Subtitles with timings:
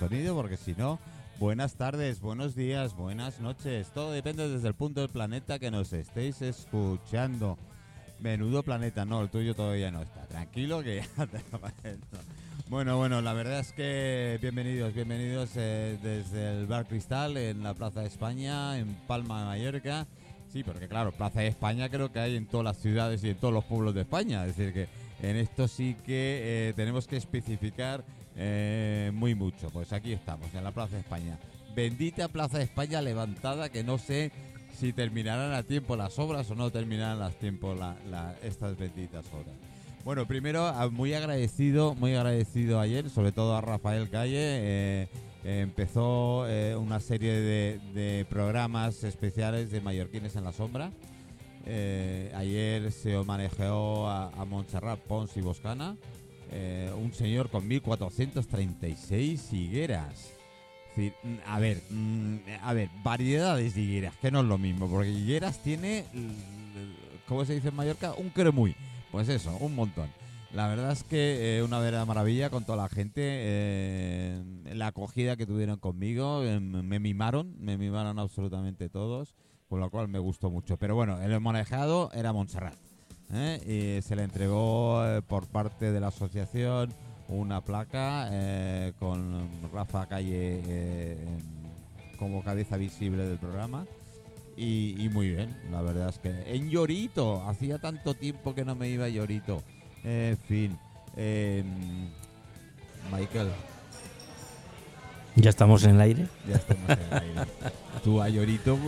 [0.00, 0.98] sonido, porque si no,
[1.38, 3.90] buenas tardes, buenos días, buenas noches.
[3.92, 7.58] Todo depende desde el punto del planeta que nos estéis escuchando.
[8.18, 10.26] Menudo planeta, no, el tuyo todavía no está.
[10.26, 11.98] Tranquilo que ya te
[12.70, 17.74] Bueno, bueno, la verdad es que bienvenidos, bienvenidos eh, desde el Bar Cristal en la
[17.74, 20.06] Plaza de España, en Palma de Mallorca.
[20.50, 23.36] Sí, porque claro, Plaza de España creo que hay en todas las ciudades y en
[23.36, 24.46] todos los pueblos de España.
[24.46, 24.88] Es decir, que
[25.20, 28.02] en esto sí que eh, tenemos que especificar
[28.42, 29.68] eh, muy mucho.
[29.70, 31.38] Pues aquí estamos, en la Plaza de España.
[31.74, 34.32] Bendita Plaza de España levantada que no sé
[34.78, 37.76] si terminarán a tiempo las obras o no terminarán a tiempo
[38.42, 39.54] estas benditas obras.
[40.04, 44.38] Bueno, primero muy agradecido, muy agradecido ayer, sobre todo a Rafael Calle.
[44.38, 45.08] Eh,
[45.44, 50.90] empezó eh, una serie de, programas especiales de mallorquines en la sombra.
[51.66, 55.96] Eh, ayer se manejó a, a Montserrat Pons y Boscana,
[56.50, 60.40] un señor con 1436 higueras
[60.90, 64.88] decir, mm, a ver, mm, a ver, variedades de higueras, que no es lo mismo,
[64.88, 66.04] porque higueras tiene,
[67.26, 68.14] ¿cómo se dice en Mallorca?
[68.14, 68.74] Un cremuy.
[69.10, 70.08] Pues eso, un montón.
[70.52, 73.22] La verdad es que eh, una verdadera maravilla con toda la gente.
[73.24, 74.42] Eh,
[74.74, 79.34] la acogida que tuvieron conmigo, eh, me mimaron, me mimaron absolutamente todos,
[79.68, 80.76] con lo cual me gustó mucho.
[80.76, 82.89] Pero bueno, el manejado era Montserrat.
[83.32, 86.92] Y se le entregó por parte de la asociación
[87.30, 91.16] una placa eh, con Rafa Calle eh,
[92.18, 93.86] como cabeza visible del programa.
[94.56, 98.88] Y, muy bien, la verdad es que en Llorito, hacía tanto tiempo que no me
[98.90, 99.62] iba a Llorito.
[100.04, 100.78] en fin,
[101.16, 102.10] em,
[103.10, 103.48] Michael.
[105.40, 106.26] ¿Ya estamos en el aire?
[106.48, 107.50] Ya estamos en el aire.
[108.04, 108.78] ¿Tú a Llorito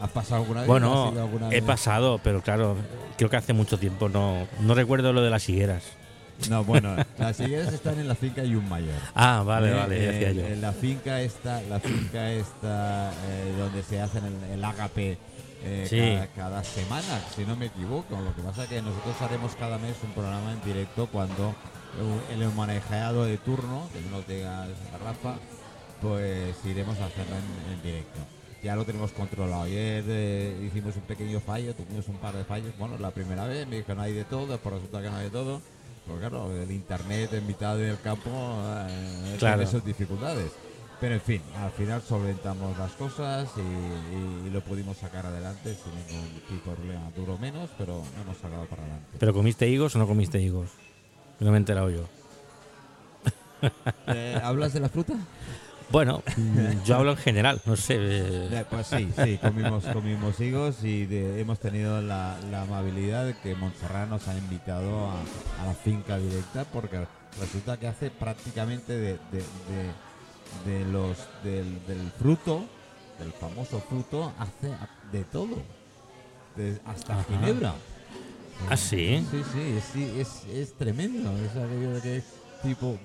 [0.00, 0.68] has pasado alguna vez?
[0.68, 1.12] Bueno,
[1.50, 2.76] he pasado, pero claro,
[3.16, 5.82] creo que hace mucho tiempo no, no recuerdo lo de las higueras.
[6.48, 8.94] No, bueno, las higueras están en la finca y un mayor.
[9.14, 10.46] Ah, vale, eh, vale, decía eh, yo.
[10.46, 15.18] En la finca está, la finca está eh, donde se hace el, el agape
[16.34, 18.20] cada, semana, si no me equivoco.
[18.20, 21.54] Lo que pasa es que nosotros haremos cada mes un programa en directo cuando
[22.32, 24.66] el manejado de turno, que nos diga
[25.04, 25.36] Rafa,
[26.02, 28.18] pues iremos a hacerlo en, directo.
[28.62, 29.62] Ya lo tenemos controlado.
[29.62, 30.04] Ayer
[30.62, 32.76] hicimos un pequeño fallo, tuvimos un par de fallos.
[32.78, 35.24] Bueno, la primera vez me dijo no hay de todo, por resulta que no hay
[35.24, 35.62] de todo
[36.06, 38.30] porque claro, el internet en mitad del campo
[38.88, 40.50] eh, tiene sus dificultades.
[41.00, 46.40] Pero en fin, al final solventamos las cosas y, lo pudimos sacar adelante sin ningún
[46.48, 47.10] tipo de problema.
[47.16, 49.08] Duro menos, pero no hemos sacado para adelante.
[49.18, 50.70] ¿Pero comiste higos o no comiste higos?
[51.40, 52.04] No me he enterado yo.
[54.08, 55.14] Eh, ¿Hablas de la fruta?
[55.92, 56.22] Bueno,
[56.86, 57.96] yo hablo en general, no sé.
[57.98, 58.64] Eh.
[58.70, 64.26] Pues sí, sí, comimos, comimos higos y hemos tenido la, amabilidad de que Montserrat nos
[64.26, 67.06] ha invitado a, la finca directa porque
[67.38, 69.18] resulta que hace prácticamente de,
[70.64, 72.64] de, los del, fruto,
[73.18, 74.72] del famoso fruto, hace
[75.12, 75.58] de todo,
[76.86, 77.74] hasta ginebra.
[78.70, 79.26] ¿Ah, sí?
[79.30, 81.36] Sí, sí, sí es, es, tremendo.
[81.36, 82.22] Es aquello de que
[82.62, 82.98] tipo,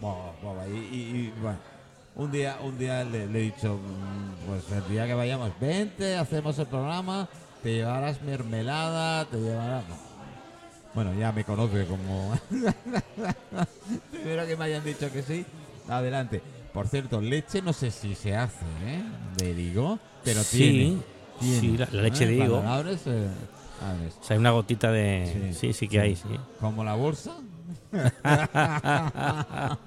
[0.72, 1.77] y, y bueno
[2.18, 6.58] un día, un día le, he dicho, mm, pues el día que vayamos, vente, hacemos
[6.58, 7.30] el programa,
[7.62, 9.84] te llevarás mermelada, te llevarás...
[10.96, 12.34] Bueno, ya me conoce como...
[14.12, 15.46] Primero que me hayan dicho que sí,
[15.88, 16.42] adelante.
[16.74, 19.04] Por cierto, leche no sé si se hace, ¿eh?
[19.38, 21.00] De digo, pero sí,
[21.40, 22.58] tiene, Sí, la, leche de digo.
[22.66, 23.28] Abres, eh,
[24.20, 25.54] O sea, hay una gotita de...
[25.56, 26.30] Sí, sí, que hay, sí.
[26.60, 27.38] ¿Como la bolsa?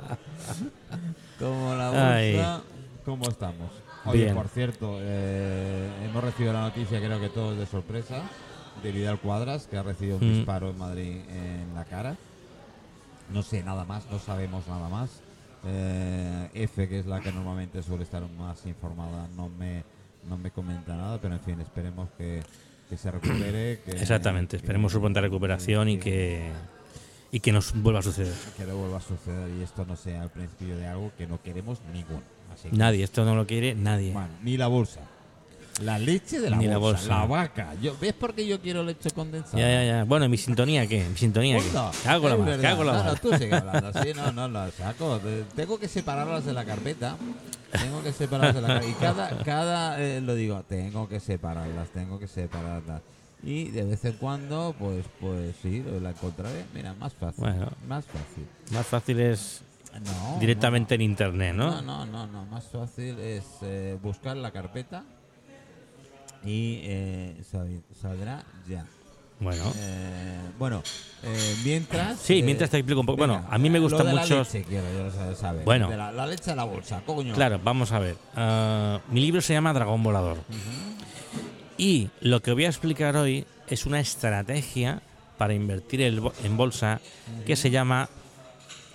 [1.40, 2.62] Como la bolsa,
[3.06, 3.70] ¿cómo estamos?
[4.04, 8.22] Oye, por cierto, eh, hemos recibido la noticia, creo que todo es de sorpresa,
[8.82, 10.34] de Vidal Cuadras, que ha recibido un mm.
[10.34, 12.16] disparo en Madrid en la cara.
[13.32, 15.22] No sé nada más, no sabemos nada más.
[15.64, 19.82] Eh, F, que es la que normalmente suele estar más informada, no me,
[20.28, 22.42] no me comenta nada, pero en fin, esperemos que,
[22.94, 23.80] se recupere.
[23.86, 26.50] Exactamente, esperemos su pronta recuperación y que
[27.32, 28.34] y que nos vuelva a suceder.
[28.56, 31.40] Que no vuelva a suceder y esto no sea el principio de algo que no
[31.42, 32.22] queremos ninguno.
[32.72, 34.14] nadie, esto no lo quiere nadie.
[34.42, 35.00] ni la bolsa.
[35.82, 37.74] La leche de la, bolsa, la bolsa, la vaca.
[37.80, 39.58] Yo, ¿Ves por qué yo quiero leche condensada?
[39.58, 40.04] Ya, ya, ya.
[40.04, 41.06] Bueno, ¿mi sintonía qué?
[41.08, 42.08] ¿Mi sintonía qué?
[42.08, 43.90] Hago la más, hago la no, no, tú sigue hablando.
[44.02, 45.18] Sí, no, no, no, saco.
[45.56, 47.16] Tengo que separarlas de la carpeta.
[47.72, 48.90] Tengo que separarlas de la carpeta.
[48.90, 53.00] Y cada, cada eh, lo digo, tengo que separarlas, tengo que separarlas
[53.42, 57.44] y de vez en cuando pues pues sí la encontraré mira más fácil
[57.88, 59.62] más fácil más fácil es
[60.38, 65.04] directamente en internet no no no no más fácil es eh, buscar la carpeta
[66.44, 67.42] y eh,
[68.00, 68.84] saldrá ya
[69.40, 69.64] Bueno.
[69.76, 70.82] Eh, bueno,
[71.22, 72.18] eh, mientras.
[72.18, 73.16] Sí, eh, mientras te explico un poco.
[73.18, 75.64] Bueno, a mí me sa- saber.
[75.64, 75.88] Bueno.
[75.88, 77.32] De la, la leche de la bolsa, coño.
[77.34, 78.16] Claro, vamos a ver.
[78.36, 80.36] Ah, mi libro se llama Dragón Volador.
[81.80, 85.00] Y lo que voy a explicar hoy es una estrategia
[85.38, 87.00] para invertir en bolsa
[87.46, 88.10] que se llama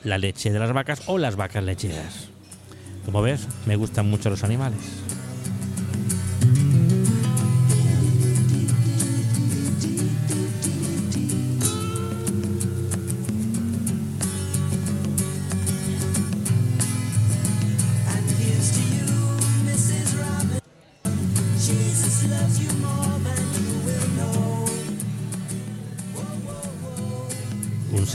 [0.04, 2.28] la leche de las vacas o las vacas lecheras.
[3.04, 4.78] Como ves, me gustan mucho los animales.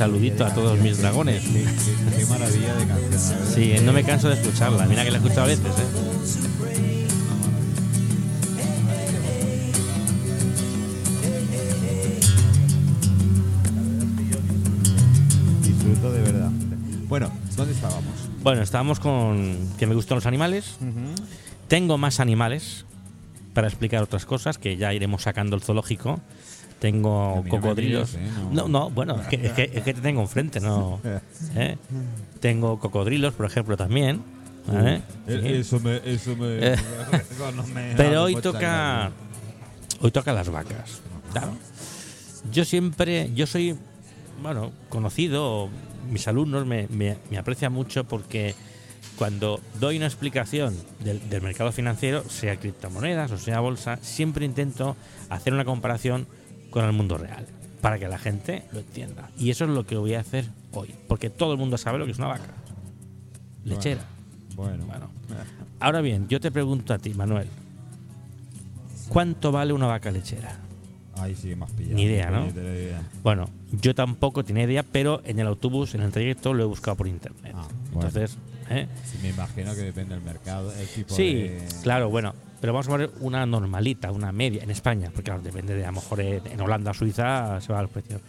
[0.04, 1.42] Saludito a todos mis dragones.
[1.42, 3.38] Qué, qué- qué maravilla de canción.
[3.54, 4.86] Sí, no me canso de escucharla.
[4.86, 7.10] Mira que la he escuchado a veces, ¿eh?
[15.62, 16.50] Disfruto de verdad.
[17.08, 18.04] Bueno, ¿dónde estábamos?
[18.42, 20.76] Bueno, estábamos con que me gustan los animales.
[21.68, 22.84] Tengo más animales
[23.54, 26.20] para explicar otras cosas que ya iremos sacando el zoológico.
[26.80, 28.14] Tengo no cocodrilos.
[28.14, 28.18] ¿eh?
[28.50, 31.00] No, no, bueno, es que, es que- es que te tengo enfrente, ¿no?
[31.54, 31.76] ¿Eh?
[32.40, 34.22] Tengo cocodrilos, por ejemplo, también.
[34.66, 35.02] ¿vale?
[35.28, 35.34] Sí.
[35.44, 36.00] Eso me.
[36.04, 36.46] Eso me.
[36.58, 36.74] Eh.
[36.74, 39.10] eso no me- Pero hoy toca.
[40.00, 41.00] Hoy toca las vacas.
[41.32, 41.52] Claro.
[42.50, 43.30] Yo siempre.
[43.34, 43.76] Yo soy.
[44.42, 45.68] Bueno, conocido.
[46.10, 48.54] Mis alumnos me, me- me aprecian mucho porque
[49.16, 50.74] cuando doy una explicación
[51.04, 54.96] del, del mercado financiero, sea criptomonedas o sea bolsa, siempre intento
[55.28, 56.26] hacer una comparación
[56.70, 57.46] con el mundo real
[57.80, 59.30] para que la gente lo entienda.
[59.38, 62.04] Y eso es lo que voy a hacer hoy, porque todo el mundo sabe lo
[62.04, 62.54] que es una vaca.
[63.64, 64.02] Lechera.
[64.54, 64.84] Bueno.
[64.86, 65.08] Bueno.
[65.78, 67.48] Ahora bien, yo te pregunto a ti, Manuel.
[69.08, 70.56] ¿Cuánto vale una vaca lechera?
[71.16, 71.96] Ahí sí, más pillado.
[71.96, 72.46] Ni idea, ¿no?
[72.46, 73.02] Idea.
[73.22, 76.96] Bueno, yo tampoco tenía idea, pero en el autobús, en el trayecto, lo he buscado
[76.96, 77.52] por internet.
[77.54, 78.08] Ah, bueno.
[78.08, 78.38] Entonces,
[78.70, 78.86] ¿eh?
[79.04, 81.66] Sí, me imagino que depende del mercado, el tipo sí, de.
[81.82, 82.34] claro, bueno.
[82.60, 85.88] Pero vamos a poner una normalita, una media en España, porque claro, depende de a
[85.88, 88.20] lo mejor en en Holanda o Suiza se va los precios.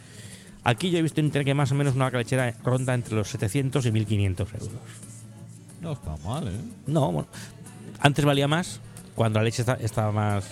[0.63, 3.15] Aquí yo he visto en internet que más o menos una vaca lechera ronda entre
[3.15, 4.69] los 700 y 1500 euros.
[5.81, 6.51] No está mal, ¿eh?
[6.87, 7.27] No, bueno,
[7.99, 8.79] antes valía más,
[9.15, 10.45] cuando la leche esta- estaba más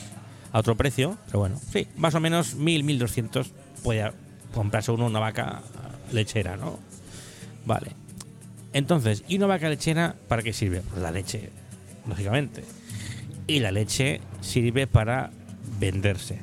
[0.51, 3.51] a otro precio, pero bueno, sí, más o menos 1000, 1200
[3.83, 4.11] puede
[4.53, 5.61] comprarse uno una vaca
[6.11, 6.79] lechera, ¿no?
[7.65, 7.91] Vale.
[8.73, 10.81] Entonces, ¿y una vaca lechera para qué sirve?
[10.89, 11.51] Pues la leche,
[12.07, 12.63] lógicamente.
[13.49, 15.31] Y la leche sirve para
[15.79, 16.39] venderse.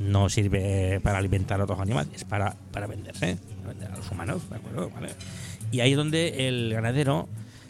[0.00, 4.10] No sirve para alimentar a otros animales, es para, para venderse, para vender a los
[4.10, 4.90] humanos, ¿de acuerdo?
[4.90, 5.10] Vale.
[5.70, 7.28] Y ahí es donde el ganadero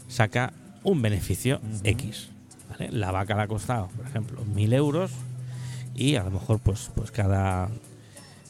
[0.08, 0.54] saca
[0.84, 2.30] un beneficio X.
[2.70, 2.90] ¿vale?
[2.90, 5.10] La vaca le ha costado, por ejemplo, mil euros
[5.94, 7.68] y a lo mejor pues, pues cada,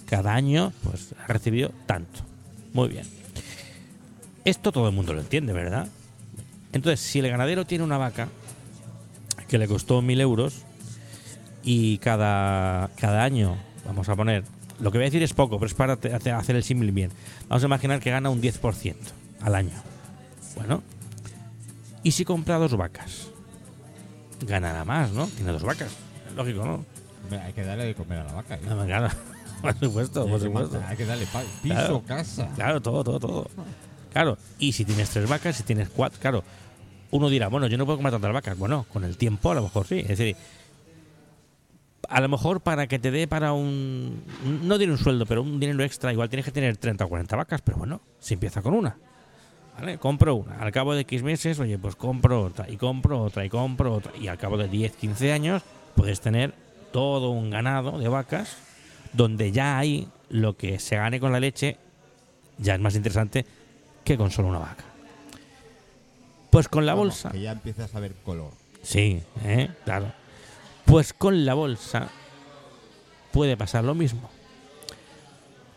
[0.06, 2.20] cada año pues ha recibido tanto.
[2.72, 3.06] Muy bien.
[4.44, 5.88] Esto todo el mundo lo entiende, ¿verdad?
[6.72, 8.28] Entonces, si el ganadero tiene una vaca
[9.52, 10.62] que le costó mil euros
[11.62, 13.54] y cada, cada año,
[13.84, 14.44] vamos a poner,
[14.80, 17.10] lo que voy a decir es poco, pero es para te- hacer el símil bien.
[17.50, 18.94] Vamos a imaginar que gana un 10%
[19.42, 19.74] al año.
[20.56, 20.82] Bueno,
[22.02, 23.28] ¿y si compra dos vacas?
[24.40, 25.26] Ganará más, ¿no?
[25.26, 25.92] Tiene dos vacas.
[26.34, 26.86] Lógico, ¿no?
[27.44, 28.54] Hay que darle de comer a la vaca.
[28.54, 28.60] ¿eh?
[28.86, 29.08] Claro,
[29.60, 30.74] por supuesto, Hay por que supuesto.
[30.76, 31.26] matar, Hay que darle
[31.62, 32.02] piso, Claro.
[32.06, 32.48] casa.
[32.54, 33.50] Claro, todo, todo, todo.
[34.14, 36.42] Claro, y si tienes tres vacas, si tienes cuatro, claro,
[37.12, 38.58] uno dirá, bueno, yo no puedo comprar tantas vacas.
[38.58, 40.00] Bueno, con el tiempo a lo mejor sí.
[40.00, 40.36] Es decir,
[42.08, 44.22] a lo mejor para que te dé para un.
[44.62, 47.36] No diré un sueldo, pero un dinero extra, igual tienes que tener 30 o 40
[47.36, 48.96] vacas, pero bueno, se empieza con una.
[49.98, 50.56] Compro una.
[50.56, 54.12] Al cabo de X meses, oye, pues compro otra, y compro otra, y compro otra.
[54.18, 55.62] Y al cabo de 10, 15 años,
[55.94, 56.54] puedes tener
[56.92, 58.56] todo un ganado de vacas
[59.12, 61.76] donde ya hay lo que se gane con la leche,
[62.58, 63.44] ya es más interesante
[64.04, 64.91] que con solo una vaca.
[66.52, 67.30] Pues con la Vamos, bolsa.
[67.30, 68.50] Que ya empiezas a ver color.
[68.82, 69.70] Sí, ¿eh?
[69.86, 70.12] claro.
[70.84, 72.08] Pues con la bolsa
[73.32, 74.28] puede pasar lo mismo.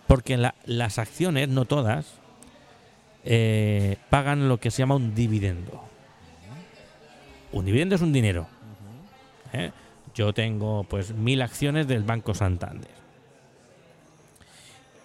[0.05, 2.05] Porque la- las acciones, no todas,
[3.23, 5.81] eh, pagan lo que se llama un dividendo.
[7.53, 8.45] Un dividendo es un dinero.
[9.53, 9.71] ¿eh?
[10.13, 12.91] Yo tengo pues mil acciones del Banco Santander.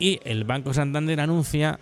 [0.01, 1.79] Y el Banco Santander anuncia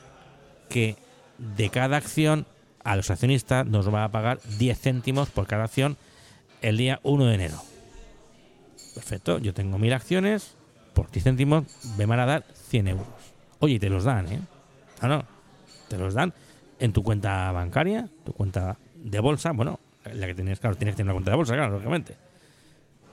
[0.68, 0.97] que
[1.38, 2.45] de cada acción
[2.85, 5.97] a los accionistas nos va a pagar 10 céntimos por cada acción
[6.62, 7.62] el día 1 de enero.
[8.94, 10.54] Perfecto, yo tengo mil acciones,
[10.94, 11.64] por 10 céntimos
[11.97, 13.06] me van a dar 100 euros.
[13.61, 14.40] Oye, te los dan, ¿eh?
[15.00, 15.25] Ah, no,
[15.88, 16.32] te los dan
[16.78, 20.99] en tu cuenta bancaria, tu cuenta de bolsa, bueno, la que tienes, claro, tienes que
[20.99, 22.16] tener una cuenta de bolsa, claro, lógicamente.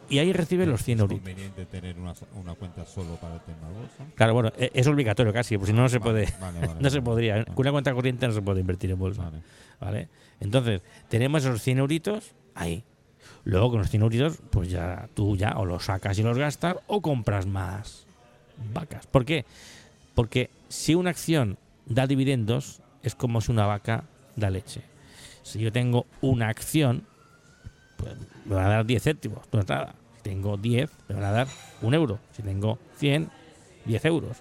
[0.09, 1.17] Y ahí recibe los 100 ¿Es euros.
[1.19, 4.05] conveniente tener una, una cuenta solo para el tema bolsa?
[4.15, 6.27] Claro, bueno, e- es obligatorio casi, porque si no, no se puede.
[6.39, 7.33] Vale, vale, No se podría.
[7.33, 9.23] Vale, Con una cuenta corriente no se puede invertir en bolsa.
[9.23, 9.37] vale.
[9.79, 10.09] ¿Vale?
[10.39, 12.83] Entonces, tenemos esos 100 euritos ahí.
[13.43, 16.77] Luego con los 100 euritos, pues ya tú ya o los sacas y los gastas
[16.87, 18.05] o compras más
[18.73, 19.05] vacas.
[19.07, 19.45] ¿Por qué?
[20.13, 24.81] Porque si una acción da dividendos, es como si una vaca da leche.
[25.43, 27.03] Si yo tengo una acción,
[27.97, 28.13] pues
[28.45, 29.95] me van a dar 10 céntimos, no es nada.
[30.17, 31.47] Si tengo 10, me van a dar
[31.81, 32.19] un euro.
[32.31, 33.29] Si tengo 100,
[33.85, 34.37] 10 euros.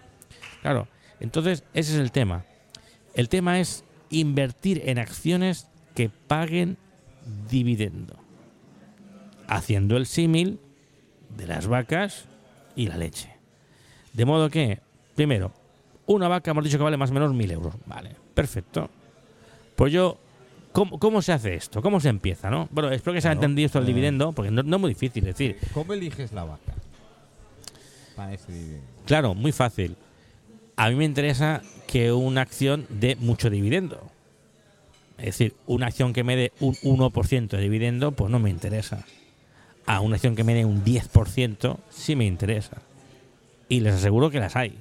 [0.63, 0.89] Claro,
[1.21, 2.45] entonces ese es el tema.
[3.15, 6.77] El tema es invertir en acciones que paguen
[7.49, 8.17] dividendo,
[9.47, 10.59] haciendo el símil
[11.37, 12.27] de las vacas
[12.77, 13.35] y la leche.
[14.13, 14.81] De modo que,
[15.15, 15.53] primero,
[16.07, 17.75] una vaca hemos dicho que vale más o menos mil euros.
[17.87, 18.91] Vale, perfecto.
[19.77, 20.19] Pues yo,
[20.75, 21.81] ¿cómo, cómo se hace esto?
[21.81, 22.51] ¿Cómo se empieza?
[22.51, 22.69] ¿no?
[22.71, 23.93] Bueno, espero que se haya entendido esto del eh.
[23.93, 25.25] dividendo, porque no, no es muy difícil.
[25.25, 26.75] Decir, ¿Cómo eliges la vaca?
[28.15, 28.87] Para ese dividendo.
[29.07, 29.97] Claro, muy fácil.
[30.77, 34.11] A mí me interesa que una acción dé mucho dividendo.
[35.17, 39.07] Es decir, una acción que me dé un 1% de dividendo, pues no me interesa.
[39.87, 42.79] A una acción que me dé un 10% sí me interesa.
[43.69, 44.77] Y les aseguro que las hay.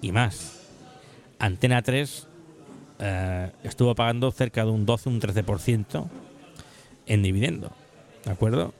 [0.00, 0.60] Y más.
[1.40, 2.28] Antena 3
[3.06, 6.06] eh, estuvo pagando cerca de un 12, un 13%
[7.06, 7.70] en dividendo.
[8.24, 8.72] ¿De acuerdo?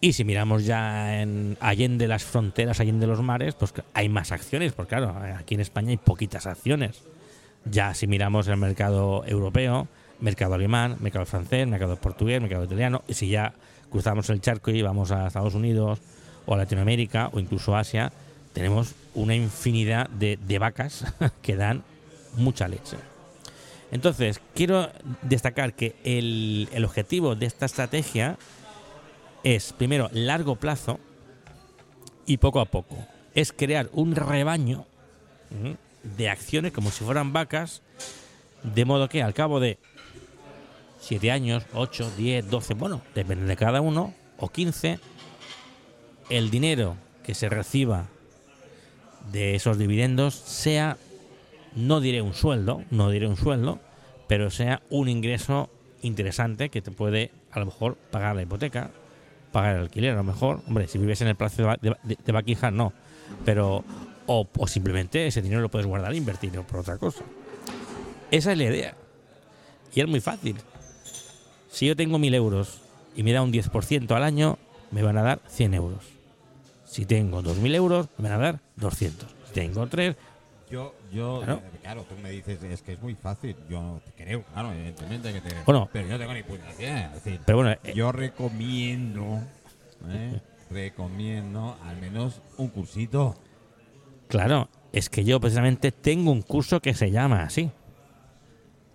[0.00, 4.72] Y si miramos ya en allende las fronteras, allende los mares, pues hay más acciones,
[4.72, 7.02] porque claro, aquí en España hay poquitas acciones.
[7.66, 9.88] Ya si miramos el mercado europeo,
[10.20, 13.52] mercado alemán, mercado francés, mercado portugués, mercado italiano, y si ya
[13.90, 16.00] cruzamos el charco y vamos a Estados Unidos
[16.46, 18.10] o a Latinoamérica o incluso Asia,
[18.54, 21.04] tenemos una infinidad de, de vacas
[21.42, 21.82] que dan
[22.36, 22.96] mucha leche.
[23.90, 24.90] Entonces, quiero
[25.22, 28.36] destacar que el, el objetivo de esta estrategia
[29.42, 30.98] es, primero, largo plazo
[32.26, 32.96] y poco a poco.
[33.34, 34.86] Es crear un rebaño
[36.02, 37.82] de acciones como si fueran vacas,
[38.62, 39.78] de modo que al cabo de
[41.00, 44.98] 7 años, 8, 10, 12, bueno, depende de cada uno, o 15,
[46.28, 48.06] el dinero que se reciba
[49.32, 50.96] de esos dividendos sea,
[51.74, 53.78] no diré un sueldo, no diré un sueldo,
[54.26, 55.70] pero sea un ingreso
[56.02, 58.90] interesante que te puede a lo mejor pagar la hipoteca,
[59.52, 60.60] pagar el alquiler a lo mejor.
[60.66, 62.92] Hombre, si vives en el Palacio de, de, de- no.
[63.44, 63.84] Pero,
[64.26, 67.24] o, o simplemente ese dinero lo puedes guardar e invertirlo por otra cosa.
[68.30, 68.94] Esa es la idea.
[69.94, 70.56] Y es muy fácil.
[71.70, 72.80] Si yo tengo 1000 euros
[73.16, 74.58] y me da un 10% al año,
[74.90, 76.04] me van a dar 100 euros.
[76.84, 79.28] Si tengo 2000 euros, me van a dar 200.
[79.48, 80.16] Si tengo 3,
[80.70, 81.62] Yo, yo, Claro.
[81.64, 83.56] eh, claro, tú me dices, es que es muy fácil.
[83.70, 85.88] Yo te creo, claro, evidentemente que te Bueno.
[85.92, 87.06] pero yo no tengo ni puta idea.
[87.14, 89.40] Es decir, pero bueno, eh, yo recomiendo,
[90.08, 90.40] ¿eh?
[90.70, 93.34] recomiendo al menos un cursito.
[94.28, 97.70] Claro, es que yo precisamente tengo un curso que se llama así.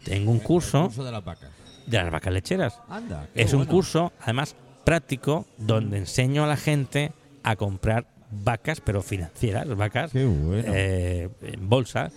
[0.06, 1.50] Tengo un El curso curso de las vacas.
[1.88, 2.80] de las vacas lecheras.
[2.90, 3.28] Anda.
[3.34, 8.06] Es un curso, además, práctico, donde enseño a la gente a comprar
[8.44, 10.64] vacas, pero financieras, vacas bueno.
[10.66, 12.12] eh, en bolsa.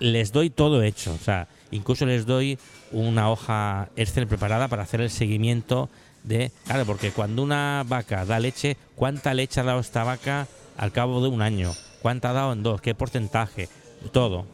[0.00, 2.58] Les doy todo hecho, o sea, incluso les doy
[2.92, 5.88] una hoja Excel preparada para hacer el seguimiento
[6.24, 10.92] de, claro, porque cuando una vaca da leche, ¿cuánta leche ha dado esta vaca al
[10.92, 11.72] cabo de un año?
[12.02, 12.80] ¿Cuánta ha dado en dos?
[12.80, 13.68] ¿Qué porcentaje?
[14.12, 14.46] Todo.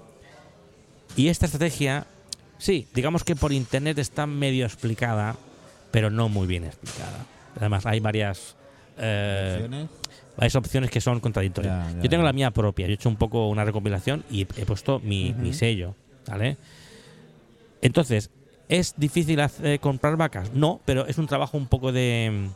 [1.16, 2.06] Y esta estrategia,
[2.58, 5.37] sí, digamos que por internet está medio explicada,
[5.90, 7.25] pero no muy bien explicada.
[7.56, 8.56] Además, hay varias
[8.99, 9.87] eh.
[10.40, 11.87] Varias opciones que son contradictorias.
[11.88, 12.28] Ya, ya, Yo tengo ya.
[12.28, 15.52] la mía propia, yo he hecho un poco una recopilación y he puesto mi, mi
[15.52, 15.94] sello,
[16.26, 16.56] ¿vale?
[17.82, 18.30] Entonces,
[18.68, 20.52] ¿es difícil hacer- comprar vacas?
[20.54, 22.49] No, pero es un trabajo un poco de,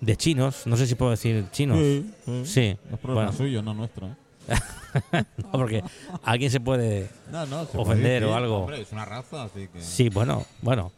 [0.00, 1.78] de chinos, no sé si puedo decir chinos.
[1.78, 2.10] Sí,
[2.44, 2.60] Sí,
[2.92, 4.06] Es problema bueno, suyo, no nuestro.
[4.08, 4.14] ¿eh?
[5.38, 5.82] no, porque
[6.22, 7.08] alguien se puede...
[7.30, 8.58] No, no, se Ofender puede o algo.
[8.60, 9.80] Hombre, es una raza, así que.
[9.80, 10.92] Sí, bueno, bueno.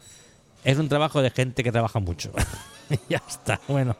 [0.64, 2.32] Es un trabajo de gente que trabaja mucho.
[3.08, 3.94] ya está, bueno.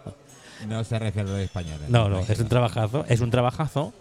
[0.67, 1.89] No se refiere a los españoles.
[1.89, 3.93] No, no, es un trabajazo, es un trabajazo.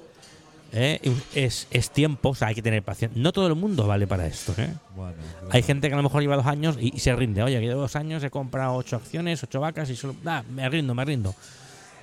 [0.71, 0.99] ¿eh?
[1.35, 3.21] Es, es tiempo, o sea, hay que tener paciencia.
[3.21, 4.69] No todo el mundo vale para esto, ¿eh?
[4.95, 5.13] Bueno,
[5.51, 7.43] Hay gente que a lo mejor lleva dos años y, y se rinde.
[7.43, 10.15] Oye, que llevo dos años, he comprado ocho acciones, ocho vacas y solo.
[10.25, 11.35] Ah, me rindo, me rindo.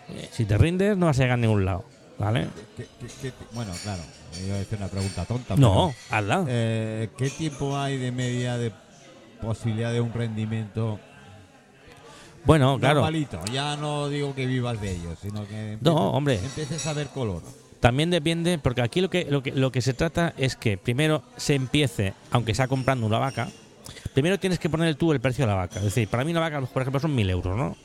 [0.09, 1.85] Eh, Si te rindes, no vas a llegar a ningún lado.
[2.19, 2.49] ¿Vale?
[2.76, 4.02] ¿Qué- qué- qué ti- bueno, claro,
[4.45, 5.57] iba a decir una pregunta tonta.
[5.57, 6.45] No, pero, hazla.
[6.49, 8.73] eh, ¿Qué tiempo hay de media de
[9.40, 11.00] posibilidad de un rendimiento
[12.44, 12.97] Bueno, claro.
[12.97, 13.40] normalito?
[13.52, 16.37] Ya no digo que vivas de ellos, sino que empieces, No, hombre.
[16.37, 17.42] empieces a ver color.
[17.80, 21.23] También depende, porque aquí lo que, lo que, lo que se trata es que primero
[21.37, 23.49] se empiece, aunque sea comprando una vaca,
[24.14, 25.78] primero tienes que poner tú el precio de la vaca.
[25.78, 27.76] Es decir, para mí una vaca, por ejemplo, son mil euros, ¿no?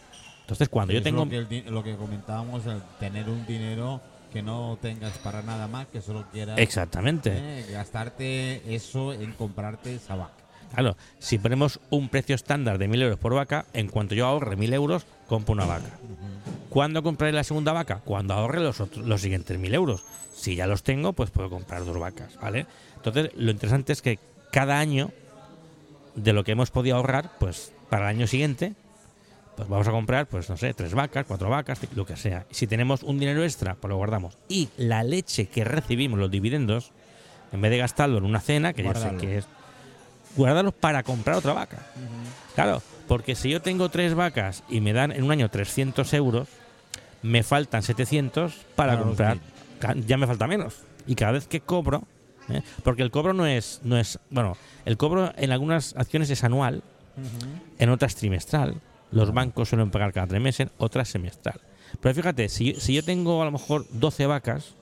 [0.42, 1.26] Entonces, cuando yo tengo...
[1.26, 5.68] Lo que, el lo que comentábamos, el tener un dinero que no tengas para nada
[5.68, 7.32] más, que solo quieras Exactamente.
[7.34, 10.34] eh, gastarte eso en comprarte esa vaca.
[10.76, 14.56] Claro, si ponemos un precio estándar de 1.000 euros por vaca, en cuanto yo ahorre
[14.58, 15.90] 1.000 euros, compro una vaca.
[16.70, 18.02] ¿Cuándo compraré la segunda vaca?
[18.04, 20.04] Cuando ahorre los, otros- los siguientes 1.000 euros.
[20.36, 22.66] Si ya los tengo, pues puedo comprar dos vacas, ¿vale?
[22.98, 24.20] Entonces, lo interesante es que
[24.52, 25.12] cada año,
[26.16, 28.74] de lo que hemos podido ahorrar, pues para el año siguiente,
[29.56, 32.46] pues vamos a comprar, pues no sé, tres vacas, cuatro vacas, lo que sea.
[32.52, 34.38] Si tenemos un dinero extra, pues lo guardamos.
[34.50, 36.92] Y la leche que recibimos, los dividendos,
[37.54, 39.20] en vez de gastarlo en una cena, que ya Guardarlo.
[39.20, 39.48] sé que es,
[40.36, 41.78] guardarlos para comprar otra vaca.
[42.56, 46.48] Claro, porque si yo tengo tres vacas y me dan en un año 300 euros,
[47.22, 49.38] me faltan 700 para comprar.
[49.38, 50.06] mil.
[50.06, 50.78] Ya me falta menos.
[51.08, 52.04] Y cada vez que cobro,
[52.50, 52.62] ¿eh?
[52.84, 56.84] porque el cobro no es, no es, bueno, el cobro en algunas acciones es anual,
[57.78, 58.76] en otras trimestral.
[59.12, 61.62] Los bancos suelen pagar cada tres meses, otras semestral.
[62.02, 64.74] Pero fíjate, si, si yo tengo a lo mejor 12 vacas,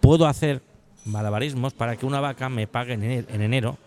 [0.00, 0.62] puedo hacer
[1.04, 3.78] malabarismos para que una vaca me pague en enero, en enero,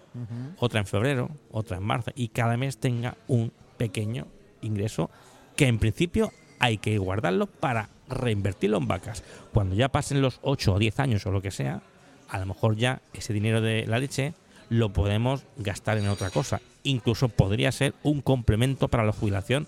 [0.57, 4.27] otra en febrero, otra en marzo, y cada mes tenga un pequeño
[4.61, 5.09] ingreso
[5.55, 9.23] que en principio hay que guardarlo para reinvertirlo en vacas.
[9.53, 11.81] Cuando ya pasen los 8 o 10 años o lo que sea,
[12.27, 14.33] a lo mejor ya ese dinero de la leche
[14.69, 16.61] lo podemos gastar en otra cosa.
[16.83, 19.67] Incluso podría ser un complemento para la jubilación.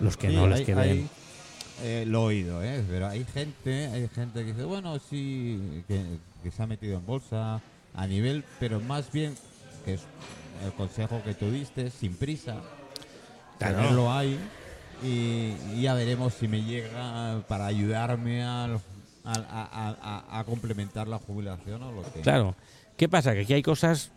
[0.00, 0.78] Los que Sí, no les queden.
[0.78, 1.08] hay,
[1.82, 2.82] eh, lo he oído, ¿eh?
[2.88, 6.02] pero hay gente, hay gente que dice, bueno, sí, que,
[6.42, 7.60] que se ha metido en bolsa
[7.96, 9.34] a nivel, pero más bien,
[9.84, 10.02] que es
[10.64, 12.56] el consejo que tú diste, sin prisa,
[13.58, 13.76] Claro.
[13.78, 14.38] tenerlo ahí
[15.02, 18.80] y, y ya veremos si me llega para ayudarme al-
[19.24, 19.96] al- a, a-
[20.28, 22.20] a- a complementar la jubilación o lo que...
[22.20, 22.54] Claro.
[22.96, 23.32] ¿Qué pasa?
[23.34, 24.10] Que aquí hay cosas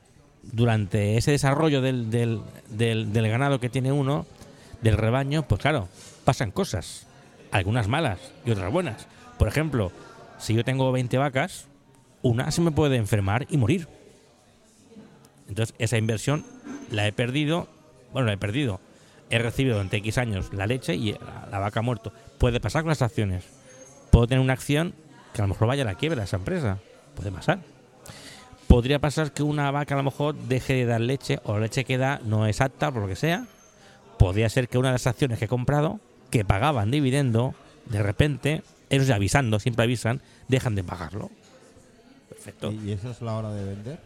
[0.43, 4.25] durante ese desarrollo del, del, del- del ganado que tiene uno,
[4.81, 5.87] del rebaño, pues claro,
[6.25, 7.05] pasan cosas.
[7.51, 9.07] Algunas malas y otras buenas.
[9.37, 9.91] Por ejemplo,
[10.37, 11.65] si yo tengo 20 vacas,
[12.21, 13.87] una se me puede enfermar y morir.
[15.47, 16.45] Entonces, esa inversión
[16.91, 17.67] la he perdido.
[18.13, 18.79] Bueno, la he perdido.
[19.29, 21.13] He recibido durante X años la leche y
[21.51, 22.11] la, vaca ha muerto.
[22.37, 23.43] Puede pasar con las acciones.
[24.11, 24.93] Puedo tener una acción
[25.33, 26.79] que a lo mejor vaya a la quiebra esa empresa.
[27.15, 27.59] Puede pasar.
[28.67, 31.85] Podría pasar que una vaca a lo mejor deje de dar leche o la leche
[31.85, 33.45] que da no es apta por lo que sea.
[34.17, 37.55] Podría ser que una de las acciones que he comprado, que pagaban dividendo,
[37.85, 41.31] de repente, ellos avisando, siempre avisan, dejan de pagarlo.
[42.39, 42.71] Perfecto.
[42.71, 43.99] ¿Y, esa es la hora de vender?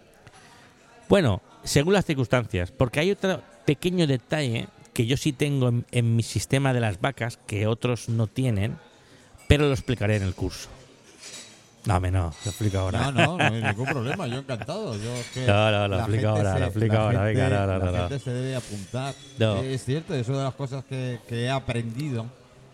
[1.07, 6.15] Bueno, según las circunstancias, porque hay otro pequeño detalle que yo sí tengo en, en
[6.15, 8.77] mi sistema de las vacas que otros no tienen,
[9.47, 10.69] pero lo explicaré en el curso.
[11.85, 13.11] No, me no, lo explico ahora.
[13.11, 14.95] No, no, no hay ningún problema, yo encantado.
[14.95, 17.77] Yo que No, no, lo explico ahora, se- lo explico ahora, venga, gente- no, no,
[17.79, 19.13] la no, gente se debe apuntar.
[19.37, 19.55] No.
[19.61, 22.25] Es cierto, es una de las cosas que, que he aprendido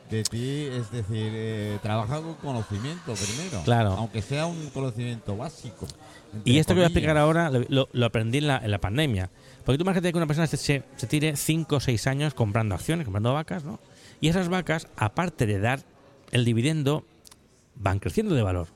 [0.10, 3.62] de ti, es decir, eh, trabajar con conocimiento primero.
[3.64, 3.92] Claro.
[3.92, 5.88] Aunque sea un conocimiento básico.
[6.46, 9.30] Y esto que voy a explicar ahora lo aprendí en la, en la pandemia.
[9.66, 12.76] Porque tú imagínate que una persona se, se, se tire 5 o 6 años comprando
[12.76, 13.80] acciones, comprando vacas, ¿no?
[14.22, 15.82] Y esas vacas, aparte de dar
[16.32, 17.06] el dividendo,
[17.76, 18.68] van creciendo de valor.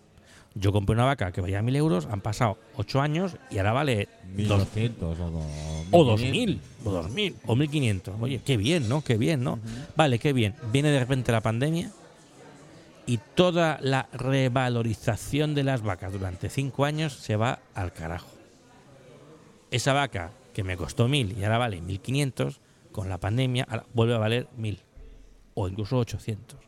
[0.56, 4.08] Yo compré una vaca que valía 1.000 euros, han pasado 8 años y ahora vale
[4.36, 5.42] 2, 1200 o, do-
[5.92, 6.24] o 1500.
[6.26, 8.13] 2.000, o 2.000, o 1.500.
[8.22, 9.04] Oye, qué bien, ¿no?
[9.04, 9.60] Qué bien, ¿no?
[9.96, 10.54] Vale, qué bien.
[10.72, 11.92] Viene de repente la pandemia
[13.08, 18.28] y toda la revalorización de las vacas durante 5 años se va al carajo.
[19.72, 22.58] Esa vaca que me costó 1.000 y ahora vale 1.500,
[22.92, 24.78] con la pandemia ahora vuelve a valer 1.000
[25.56, 26.60] o incluso 800.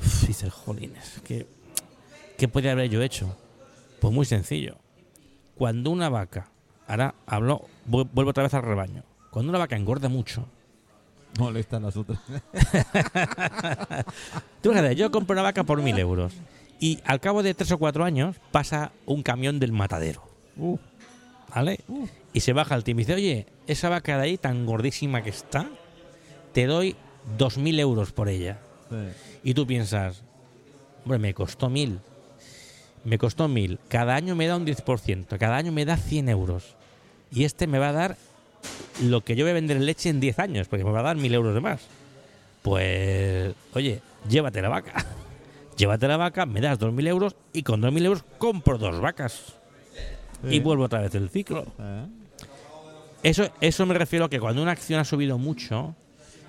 [0.00, 1.46] Uf, dices, jolines, ¿qué,
[2.42, 3.36] ¿qué puede haber yo hecho?
[4.00, 4.74] Pues muy sencillo.
[5.54, 6.48] Cuando una vaca,
[6.88, 10.44] ahora hablo, vu- vuelvo otra vez al rebaño, cuando una vaca engorda mucho,
[11.38, 12.18] Molestan las otras.
[14.60, 16.32] Tú fíjate, yo compro una vaca por mil euros
[16.80, 20.24] y al cabo de tres o cuatro años pasa un camión del matadero,
[20.56, 20.76] Uh,
[21.54, 21.78] ¿vale?
[22.32, 25.30] Y se baja el tío y dice, oye, esa vaca de ahí tan gordísima que
[25.30, 25.70] está,
[26.52, 26.96] te doy
[27.38, 28.58] dos mil euros por ella.
[28.90, 28.96] sí.
[29.44, 30.24] Y tú piensas,
[31.04, 32.00] hombre, me costó mil.
[33.04, 33.78] Me costó mil.
[33.88, 35.38] Cada año me da un 10%.
[35.38, 36.76] Cada año me da 100 euros.
[37.30, 38.16] Y este me va a dar
[39.02, 41.04] lo que yo voy a vender en leche en 10 años, porque me va a
[41.04, 41.80] dar mil euros de más.
[42.62, 45.04] Pues, oye, llévate la vaca.
[45.76, 49.54] Llévate la vaca, me das 2.000 euros y con 2.000 euros compro dos vacas.
[50.46, 50.56] Sí.
[50.56, 51.66] Y vuelvo otra vez el ciclo.
[51.80, 52.06] Eh,
[53.22, 55.96] Eso, eso me refiero a que cuando una acción ha subido mucho,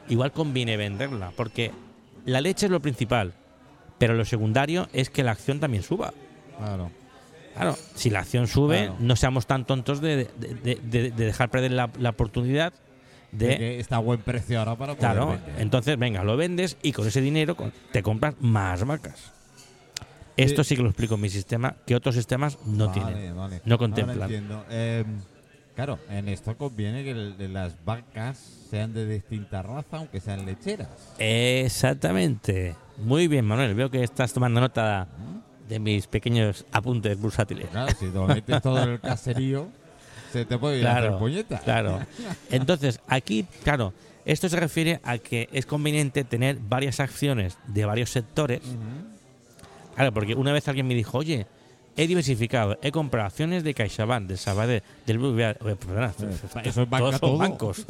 [0.10, 1.72] igual conviene venderla, porque
[2.26, 3.34] la leche es lo principal,
[3.98, 6.14] pero lo secundario es que la acción también suba.
[6.58, 6.92] Claro.
[7.54, 8.96] Claro, si la acción sube, Claro.
[9.00, 12.74] no seamos tan tontos de, de- de- de- de dejar perder la, la oportunidad
[13.32, 15.56] De que está a buen precio ahora para poder Claro, vender.
[15.62, 17.56] entonces venga, lo vendes y con ese dinero
[17.92, 19.32] te compras más vacas.
[20.36, 23.36] Esto Eh, sí que lo explico en mi sistema, que otros sistemas no Vale, tienen.
[23.38, 23.62] vale.
[23.66, 24.22] no contemplan.
[24.24, 24.66] entiendo.
[24.72, 25.04] Eh,
[25.76, 28.38] claro, en esto conviene que el- las vacas
[28.72, 30.90] sean de distinta raza, aunque sean lecheras.
[31.20, 32.76] Exactamente.
[32.98, 33.76] Muy bien, Manuel.
[33.76, 35.08] Veo que estás tomando nota
[35.68, 37.68] de mis pequeños apuntes bursátiles.
[37.70, 39.68] Claro, si te lo metes todo en el caserío,
[40.32, 41.60] se te puede ir a hacer Claro, puñeta.
[41.60, 42.00] claro.
[42.52, 43.94] Entonces, aquí, claro,
[44.26, 48.62] esto se refiere a que es conveniente tener varias acciones de varios sectores.
[49.96, 51.46] Claro, porque una vez alguien me dijo, oye,
[51.96, 55.56] he diversificado, he comprado acciones de CaixaBank, de Sabadell, del BBVA.
[55.62, 56.14] Oye, perdona,
[56.64, 57.38] Eso es banca todos son todo.
[57.38, 57.86] bancos.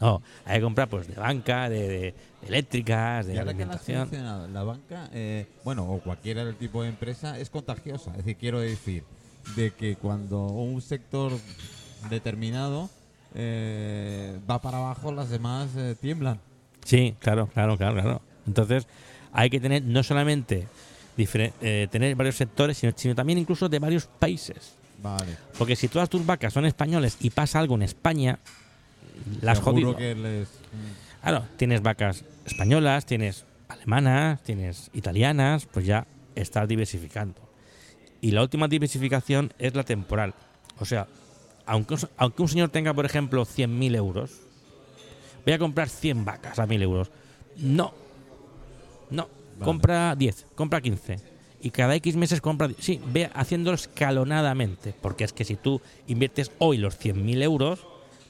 [0.00, 2.14] No, hay que comprar pues de banca, de, de
[2.46, 4.08] eléctricas, de Y que alimentación.
[4.52, 8.10] la banca, eh, bueno, o cualquiera del tipo de empresa, es contagiosa.
[8.12, 9.04] Es decir, quiero decir,
[9.56, 11.32] de que cuando un sector
[12.10, 12.90] determinado
[13.34, 16.40] eh, va para abajo, las demás eh, tiemblan.
[16.84, 18.22] Sí, claro, claro, claro, claro.
[18.46, 18.86] Entonces,
[19.32, 20.66] hay que tener no solamente
[21.16, 24.74] eh, tener varios sectores, sino, sino también incluso de varios países.
[25.02, 25.36] Vale.
[25.58, 28.38] Porque si todas tus vacas son españoles y pasa algo en España,
[29.40, 29.94] las jodido.
[29.96, 30.48] que les...
[31.22, 37.40] Claro, tienes vacas españolas, tienes alemanas, tienes italianas, pues ya estás diversificando.
[38.20, 40.34] Y la última diversificación es la temporal.
[40.78, 41.06] O sea,
[41.66, 44.30] aunque, un- aunque un señor tenga, por ejemplo, 100.000 euros,
[45.44, 47.10] voy a comprar 100 vacas a 1.000 euros.
[47.56, 47.92] No.
[49.10, 49.28] No.
[49.54, 49.64] Vale.
[49.64, 51.18] Compra 10, compra 15.
[51.62, 52.68] Y cada X meses compra...
[52.78, 54.94] Sí, ve haciéndolo escalonadamente.
[55.00, 57.86] Porque es que si tú inviertes hoy los 100.000 euros,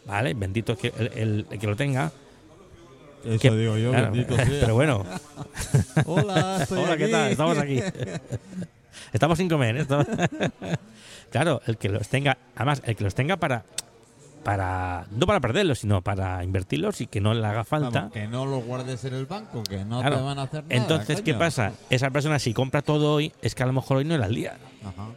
[0.06, 0.34] ¿vale?
[0.34, 2.12] Bendito que el- el- el que lo tenga,
[3.24, 4.46] Eso que- digo yo, claro, bendito sea.
[4.46, 5.04] Pero bueno,
[6.06, 7.12] Hola, estoy hola, ¿qué aquí.
[7.12, 7.30] tal?
[7.32, 7.80] Estamos aquí.
[9.12, 9.76] Estamos sin comer.
[9.76, 9.80] ¿eh?
[9.80, 10.06] Estamos-
[11.30, 13.64] claro, el que los tenga, además, el que los tenga para,
[14.44, 17.90] para, no para perderlos, sino para invertirlos y que no le haga falta.
[18.00, 20.16] Vamos, que no lo guardes en el banco, que no Claro.
[20.18, 20.74] te van a hacer nada.
[20.76, 21.72] Entonces, ¿qué pasa?
[21.90, 24.34] Esa persona, si compra todo hoy, es que a lo mejor hoy no era el
[24.34, 24.56] día.
[24.82, 25.08] Ajá.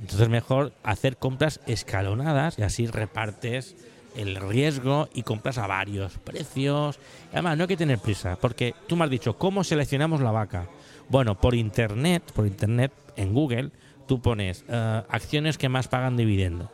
[0.00, 3.76] Entonces, mejor hacer compras escalonadas y así repartes
[4.16, 6.98] el riesgo y compras a varios precios.
[7.32, 10.66] Además, no hay que tener prisa, porque tú me has dicho, ¿cómo seleccionamos la vaca?
[11.08, 13.70] Bueno, por internet, por internet, en Google,
[14.08, 16.70] tú pones eh, acciones que más pagan dividendo.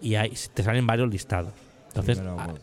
[0.00, 1.52] Y ahí te salen varios listados.
[1.88, 2.54] Entonces, Sí, pero, ah,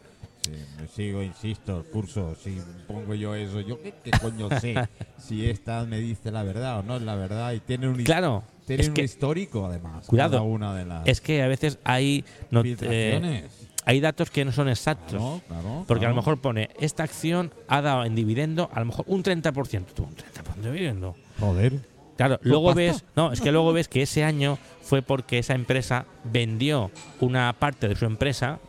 [0.44, 4.76] sí, me sigo, insisto, el curso, si pongo yo eso, yo qué, qué coño sé
[5.18, 8.44] si esta me dice la verdad o no es la verdad y tiene un, claro,
[8.68, 10.06] tiene es un que, histórico además.
[10.06, 13.48] Cuidado, una de las es que a veces hay, not- eh,
[13.86, 15.20] hay datos que no son exactos.
[15.20, 18.86] Claro, claro, Porque a lo mejor pone, esta acción ha dado en dividendo a lo
[18.86, 19.86] mejor un 30%.
[19.96, 21.16] Tú, un 30% de dividendo.
[21.40, 21.93] Joder.
[22.18, 22.80] Claro, luego pasta?
[22.82, 27.52] ves, no, es que luego ves que ese año fue porque esa empresa vendió una
[27.58, 28.60] parte de su empresa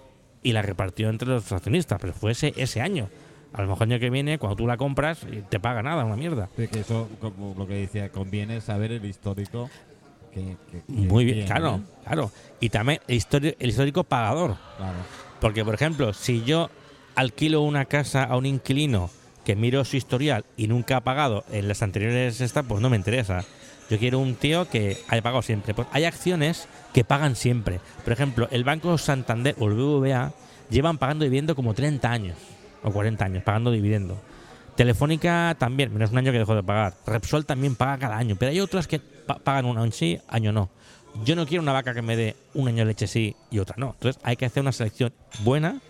[0.43, 3.09] y la repartió entre los accionistas, pero fue ese, ese año.
[3.53, 6.05] A lo mejor el año que viene, cuando tú la compras, y te paga nada,
[6.05, 6.49] una mierda.
[6.57, 9.71] Sí, que eso, como lo que decía, conviene saber el histórico.
[10.33, 11.81] Que, que- que Muy bien, tiene, claro, ¿eh?
[12.05, 12.33] claro.
[12.61, 14.57] Y también el, histori- el histórico pagador.
[14.77, 14.97] Claro.
[15.41, 16.69] Porque, por ejemplo, si yo
[17.15, 19.09] alquilo una casa a un inquilino
[19.45, 22.97] que miro su historial y nunca ha pagado en las anteriores estas, pues no me
[22.97, 23.45] interesa.
[23.91, 25.75] Yo quiero un tío que haya pagado siempre.
[25.75, 27.81] Pues hay acciones que pagan siempre.
[28.03, 30.33] Por ejemplo, el Banco Santander o el BBVA
[30.71, 32.39] llevan pagando dividendo como 30 años
[32.83, 34.19] o 40 años pagando dividendo.
[34.77, 36.95] Telefónica también, menos un año que dejó de pagar.
[37.07, 40.51] Repsol también paga cada año, pero hay otras que pa- pagan un año sí, año
[40.53, 40.71] no.
[41.25, 43.93] Yo no quiero una vaca que me dé un año leche sí y otra no.
[43.95, 45.13] Entonces hay que hacer una selección
[45.45, 45.81] buena.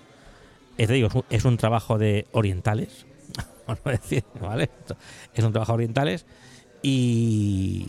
[0.76, 3.06] Es, digo, es un trabajo de orientales,
[3.66, 4.70] por no decir, ¿vale?
[5.34, 6.26] Es un trabajo orientales
[6.82, 7.86] y...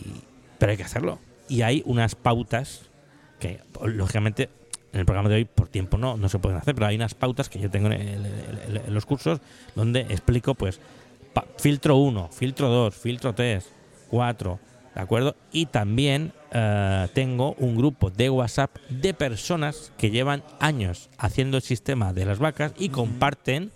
[0.58, 1.18] Pero hay que hacerlo.
[1.48, 2.82] Y hay unas pautas
[3.38, 4.48] que, pues, lógicamente,
[4.92, 7.14] en el programa de hoy por tiempo no, no se pueden hacer, pero hay unas
[7.14, 9.40] pautas que yo tengo en, el- en- en los cursos
[9.74, 10.80] donde explico, pues,
[11.34, 13.68] pa- filtro 1, filtro 2, filtro 3,
[14.08, 14.58] 4,
[14.94, 15.36] ¿de acuerdo?
[15.52, 21.62] Y también eh, tengo un grupo de WhatsApp de personas que llevan años haciendo el
[21.62, 23.70] sistema de las vacas y comparten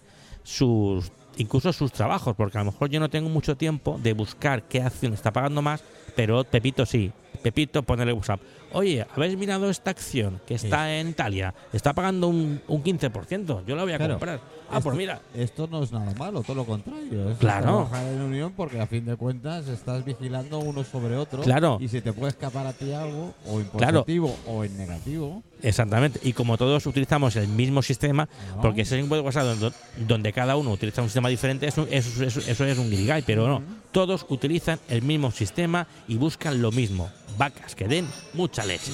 [0.45, 4.65] sus incluso sus trabajos, porque a lo mejor yo no tengo mucho tiempo de buscar
[4.65, 5.83] qué acción está pagando más,
[6.17, 7.13] pero Pepito sí.
[7.43, 8.41] Pepito, ponerle WhatsApp.
[8.73, 11.53] Oye, ¿habéis mirado esta acción que está en Italia?
[11.73, 13.65] Está pagando un, un 15%.
[13.67, 14.15] Yo la voy a Claro.
[14.15, 14.41] comprar.
[14.73, 15.21] Ah, Esto- pues mira.
[15.35, 17.31] Esto no es nada malo, todo lo contrario.
[17.31, 17.65] Es Claro.
[17.89, 21.43] trabajar en unión porque a fin de cuentas estás vigilando uno sobre otro.
[21.43, 21.79] Claro.
[21.81, 24.05] Y si te puede escapar a ti algo, o en Claro.
[24.05, 25.43] positivo o en negativo.
[25.63, 26.21] Exactamente.
[26.23, 28.63] Y como todos utilizamos el mismo sistema, ¿no?
[28.63, 29.73] porque ese grupo de WhatsApp donde,
[30.07, 33.49] donde cada uno utiliza un sistema diferente, eso, eso, eso- eso es un guirigay, pero
[33.49, 33.63] no.
[33.91, 37.11] Todos utilizan el mismo sistema y buscan lo mismo.
[37.39, 38.93] Vacas que den mucha leche.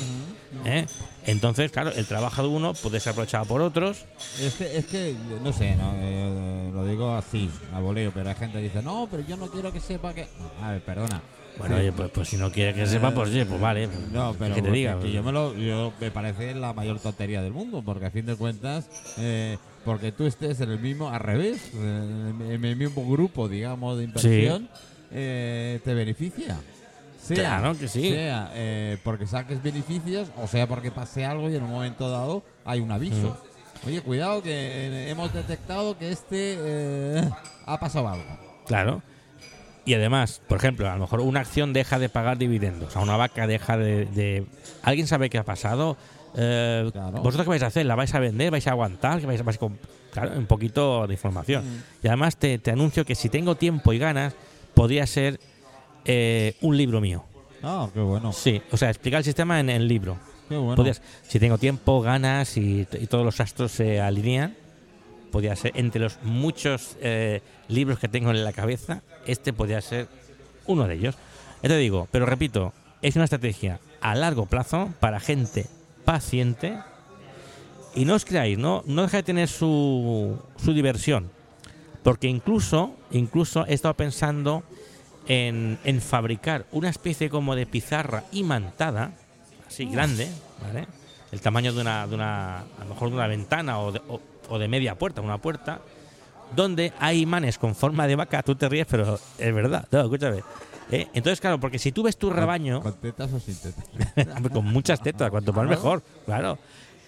[0.64, 0.87] ¿eh?
[1.27, 4.05] Entonces, claro, el trabajo de uno puede ser aprovechado por otros.
[4.40, 8.35] Es que, es que no sé, no, Eh, lo digo así, a voleo, pero hay
[8.37, 10.29] gente que dice, no, pero yo no quiero que sepa que.
[10.38, 11.22] No, a ver, perdona.
[11.59, 11.81] Bueno, Sí.
[11.81, 13.88] oye, pues, pues si no quiere que sepa, pues, oye, pues vale.
[13.88, 15.01] pues, No, pero que te diga.
[15.01, 18.27] que yo me lo, yo me parece la mayor tontería del mundo, porque a fin
[18.27, 23.49] de cuentas, eh, porque tú estés en el mismo, al revés, en el mismo grupo,
[23.49, 24.68] digamos, de inversión,
[25.11, 26.59] eh, te beneficia.
[27.27, 28.11] Sea, Claro que sí.
[28.11, 32.43] Sea eh, porque saques beneficios, o sea porque pase algo y en un momento dado
[32.65, 33.37] hay un aviso.
[33.87, 37.31] Oye, cuidado que eh, hemos detectado que este eh,
[37.67, 38.25] ha pasado algo.
[38.67, 39.03] Claro.
[39.85, 43.17] Y además, por ejemplo, a lo mejor una acción deja de pagar dividendos, sea, una
[43.17, 44.07] vaca deja de...
[44.07, 44.45] de-
[44.83, 45.97] ¿Alguien sabe qué ha pasado?
[46.37, 47.19] Eh, Claro.
[47.19, 47.87] ¿Vosotros qué vais a hacer?
[47.87, 48.51] ¿La vais a vender?
[48.51, 49.21] ¿Vais a aguantar?
[49.21, 49.69] ¿Qué vais a, vais a
[50.11, 51.62] Claro, un poquito de información.
[52.03, 54.35] Y además te, te anuncio que si tengo tiempo y ganas,
[54.75, 55.39] podría ser
[56.07, 57.25] eh, un libro mío.
[57.62, 60.16] Ah, qué bueno, Sí, o sea, explicar el sistema en el libro.
[60.49, 60.85] qué bueno.
[61.27, 64.57] Si tengo tiempo, ganas y, y todos los astros se alinean,
[65.33, 70.09] podría ser entre los muchos eh, libros que tengo en la cabeza, este podría ser
[70.66, 71.16] uno de ellos.
[71.62, 75.66] Ya te digo, pero repito, es una estrategia a largo plazo para gente
[76.05, 76.79] paciente
[77.95, 81.31] y no os creáis, no, no deja de tener su, su diversión.
[82.03, 84.62] Porque incluso, incluso he estado pensando
[85.29, 89.11] en, en fabricar una especie como de pizarra imantada,
[89.67, 90.29] así grande,
[90.62, 90.87] ¿vale?
[91.33, 94.21] El tamaño de una, de una, a lo mejor de una ventana o de, o-
[94.49, 95.81] o de media puerta, una puerta,
[96.55, 100.43] donde hay imanes con forma de vaca, tú te ríes, pero es verdad, no, escúchame.
[100.93, 101.09] ¿eh?
[101.15, 103.85] Entonces, claro, porque si tú ves tu rebaño, ¿Con tetas o sin tetas?
[104.53, 106.59] Con muchas tetas, cuanto más mejor, claro.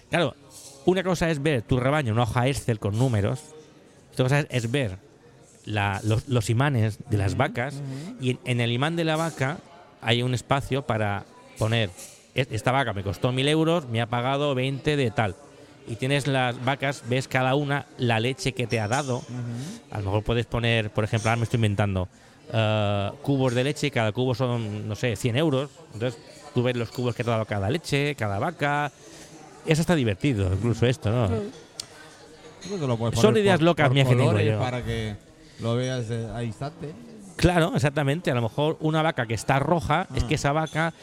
[0.09, 0.35] Claro,
[0.85, 3.39] una cosa es ver tu rebaño, una hoja Excel con números,
[4.11, 4.97] otra cosa es ver
[5.69, 7.75] la- los, los imanes de las vacas
[8.19, 9.57] y en, en el imán de la vaca
[10.01, 11.25] hay un espacio para
[11.57, 11.89] poner,
[12.33, 15.35] "Es- esta vaca me costó mil euros, me ha pagado 20 de tal.
[15.87, 19.23] Y tienes las vacas, ves cada una la leche que te ha dado.
[19.91, 22.07] A lo mejor puedes poner, por ejemplo, ahora me estoy inventando,
[22.53, 25.69] eh, cubos de leche, cada cubo son, no sé, 100 euros.
[25.93, 26.19] Entonces
[26.53, 28.91] tú ves los cubos que te ha dado cada leche, cada vaca.
[29.65, 31.27] Eso está divertido, incluso esto, ¿no?
[33.21, 34.59] Son ideas por- locas por mías que tengo colores yo.
[34.59, 35.15] Para que
[35.61, 36.93] lo veas eh, al instante.
[37.35, 38.31] Claro, exactamente.
[38.31, 40.93] A lo mejor una vaca que está roja, es que esa vaca,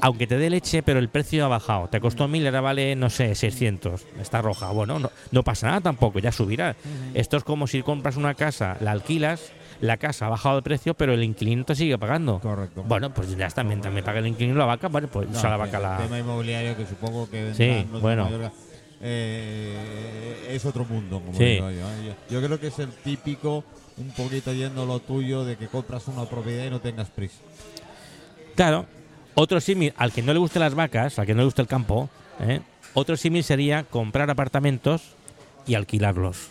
[0.00, 1.88] aunque te dé leche, pero el precio ha bajado.
[1.88, 4.06] Te costó mil, ahora vale, no sé, 600.
[4.20, 4.70] Está roja.
[4.70, 6.76] Bueno, no, no pasa nada tampoco, ya subirá.
[7.14, 10.94] Esto es como si compras una casa, la alquilas, la casa ha bajado de precio,
[10.94, 12.38] pero el inquilino te sigue pagando.
[12.38, 12.84] Correcto.
[12.86, 15.50] Bueno, pues ya está, mientras me paga el inquilino la vaca, vale, pues No, usa
[15.50, 15.96] la que vaca el la...
[15.98, 18.28] tema inmobiliario que supongo que Sí, bueno.
[19.00, 21.44] Eh, es otro mundo, como Sí.
[21.44, 22.14] digo yo, ¿eh?
[22.30, 22.40] yo.
[22.40, 23.64] Yo creo que es el típico,
[23.96, 27.38] un poquito yendo lo tuyo, de que compras una propiedad y no tengas prisa.
[28.54, 28.86] Claro,
[29.34, 31.68] otro símil, al que no le gusten las vacas, al que no le guste el
[31.68, 32.08] campo,
[32.40, 32.60] ¿eh?
[32.94, 35.14] otro símil sería comprar apartamentos
[35.66, 36.48] y alquilarlos.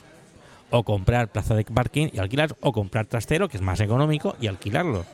[0.71, 4.45] O comprar plaza de parking y alquilar, o comprar trastero, que es más económico, y
[4.47, 5.05] alquilarlos.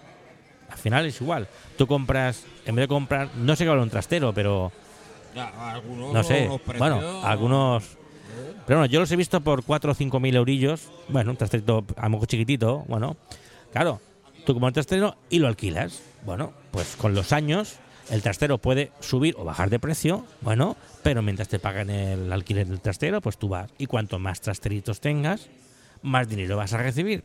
[0.70, 1.48] Al final es igual.
[1.78, 4.74] Tú compras, en vez de comprar, no sé qué vale un trastero, pero
[5.38, 7.84] algunos, no sé, precios- bueno, algunos...
[8.66, 10.90] Pero bueno, yo los he visto por 4 o 5 mil eurillos.
[11.08, 13.16] Bueno, un trasterito a lo mejor chiquitito, bueno.
[13.72, 14.02] Claro,
[14.46, 16.02] tú como el trastero y lo alquilas.
[16.26, 17.76] Bueno, pues con los años
[18.10, 22.68] el trastero puede subir o bajar de precio, bueno, pero mientras te pagan el alquiler
[22.68, 23.70] del trastero, pues tú vas.
[23.78, 25.48] Y cuanto más trasteritos tengas,
[26.02, 27.24] más dinero vas a recibir.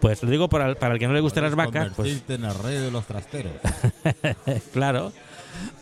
[0.00, 2.44] Pues lo digo para el, para el que no le gusten las vacas, pues en
[2.44, 3.52] el rey de los trasteros.
[4.72, 5.12] claro.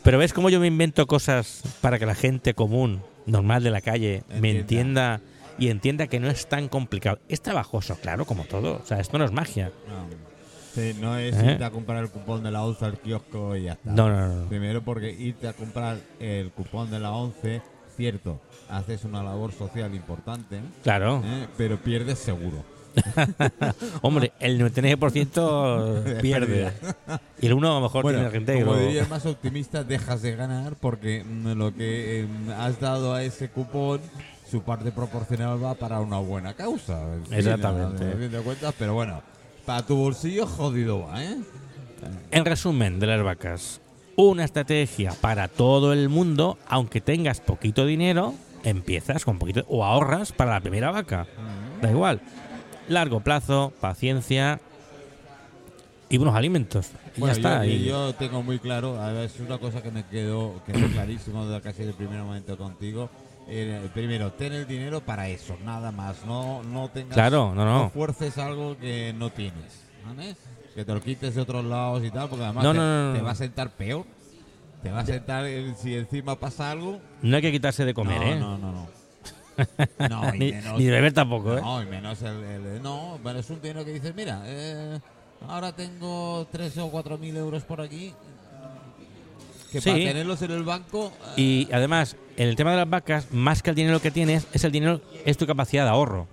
[0.02, 3.80] Pero ves cómo yo me invento cosas para que la gente común, normal de la
[3.80, 5.20] calle, me Entienda.
[5.58, 7.18] y entienda que no es tan complicado.
[7.28, 8.80] Es trabajoso, claro, como todo.
[8.82, 9.70] O sea, esto no es magia.
[9.88, 10.30] No.
[10.74, 11.52] Sí, no es ¿Eh?
[11.52, 13.90] irte a comprar el cupón de la 11 al kiosco y ya está.
[13.90, 14.34] No, no, no.
[14.42, 14.48] no.
[14.48, 17.60] Primero porque irte a comprar el cupón de la 11,
[17.96, 21.22] cierto, haces una labor social importante, Claro.
[21.24, 21.48] ¿eh?
[21.58, 22.64] pero pierdes seguro.
[24.02, 26.72] Hombre, el 99% pierde.
[27.40, 28.66] Y el 1 a lo mejor Bueno, tiene reintegro.
[28.66, 32.26] como diría el más optimista, dejas de ganar porque mm, lo que eh,
[32.58, 34.00] has dado a ese cupón,
[34.50, 37.00] su parte proporcional va para una buena causa.
[37.30, 38.10] Exactamente.
[38.16, 39.22] fin de cuentas, pero bueno,
[39.64, 41.36] para tu bolsillo jodido va, ¿eh?
[42.30, 43.80] En resumen de las vacas,
[44.16, 50.32] una estrategia para todo el mundo, aunque tengas poquito dinero, empiezas con poquito o ahorras
[50.32, 51.26] para la primera vaca.
[51.82, 52.20] Da igual.
[52.88, 54.60] Largo plazo, paciencia
[56.08, 56.90] y buenos alimentos.
[57.16, 57.64] Y Bueno, ya está.
[57.64, 60.86] Yo, y- yo tengo muy claro, a ver, es una cosa que me quedó, quedó
[60.88, 63.08] clarísimo de casi el primer momento contigo.
[63.48, 66.24] Eh, primero, ten el dinero para eso, nada más.
[66.24, 67.90] No, no tengas, Claro, no, no.
[67.90, 69.84] fuerces algo que no tienes.
[70.06, 70.36] ¿vale?
[70.74, 73.20] Que te lo quites de otros lados y tal, porque además No, te, no, te
[73.22, 74.04] va a sentar peor.
[74.82, 77.00] Te va a sentar, eh, si encima pasa algo.
[77.22, 78.36] No hay que quitarse de comer, ¿eh?
[78.40, 78.88] no, no, no.
[80.08, 81.60] No, y ni, menos- ni de beber tampoco, ¿eh?
[81.60, 84.98] No, y menos el, el- No, pero es un dinero que dices, mira, eh,
[85.48, 88.12] ahora tengo 3 o 4 mil euros por aquí.
[89.72, 89.90] Que Sí.
[89.90, 91.12] para tenerlos en el banco.
[91.36, 94.46] eh, Y además, en el tema de las vacas, más que el dinero que tienes,
[94.52, 96.26] es el dinero, es tu capacidad de ahorro.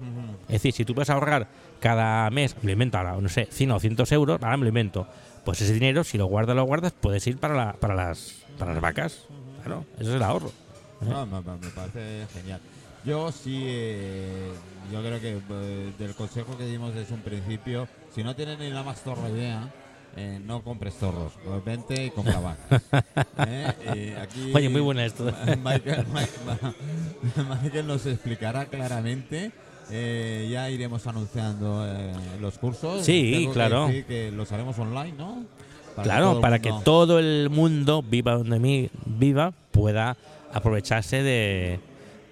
[0.48, 1.48] Es decir, si tú puedes ahorrar
[1.80, 4.70] cada mes, me lo invento ahora, no sé, 100 o 200 euros, ahora me lo
[4.70, 5.08] invento.
[5.46, 8.74] Pues ese dinero, si lo guardas, lo guardas, puedes ir para, la- para, las, para
[8.74, 9.20] las vacas.
[9.64, 10.52] Claro, eso es el ahorro.
[11.02, 12.60] No, me- me parece genial.
[13.08, 14.52] Yo sí, eh,
[14.92, 18.70] yo creo que eh, del consejo que dimos desde un principio, si no tienes ni
[18.70, 19.74] la más torre idea,
[20.18, 22.82] eh, no compres torros, pues vente y compra vacas.
[23.48, 25.24] Eh, eh, aquí Oye, muy buena esto.
[25.64, 26.76] Michael, Michael-
[27.64, 29.52] Michael nos explicará claramente.
[29.90, 31.88] ya iremos anunciando
[32.42, 33.06] los cursos.
[33.06, 33.88] Sí, Tengo que claro.
[33.88, 35.46] decir que los haremos online, ¿no?
[35.96, 40.18] Para que Claro, para que todo el mundo, viva donde mí viva, pueda
[40.52, 41.80] aprovecharse de,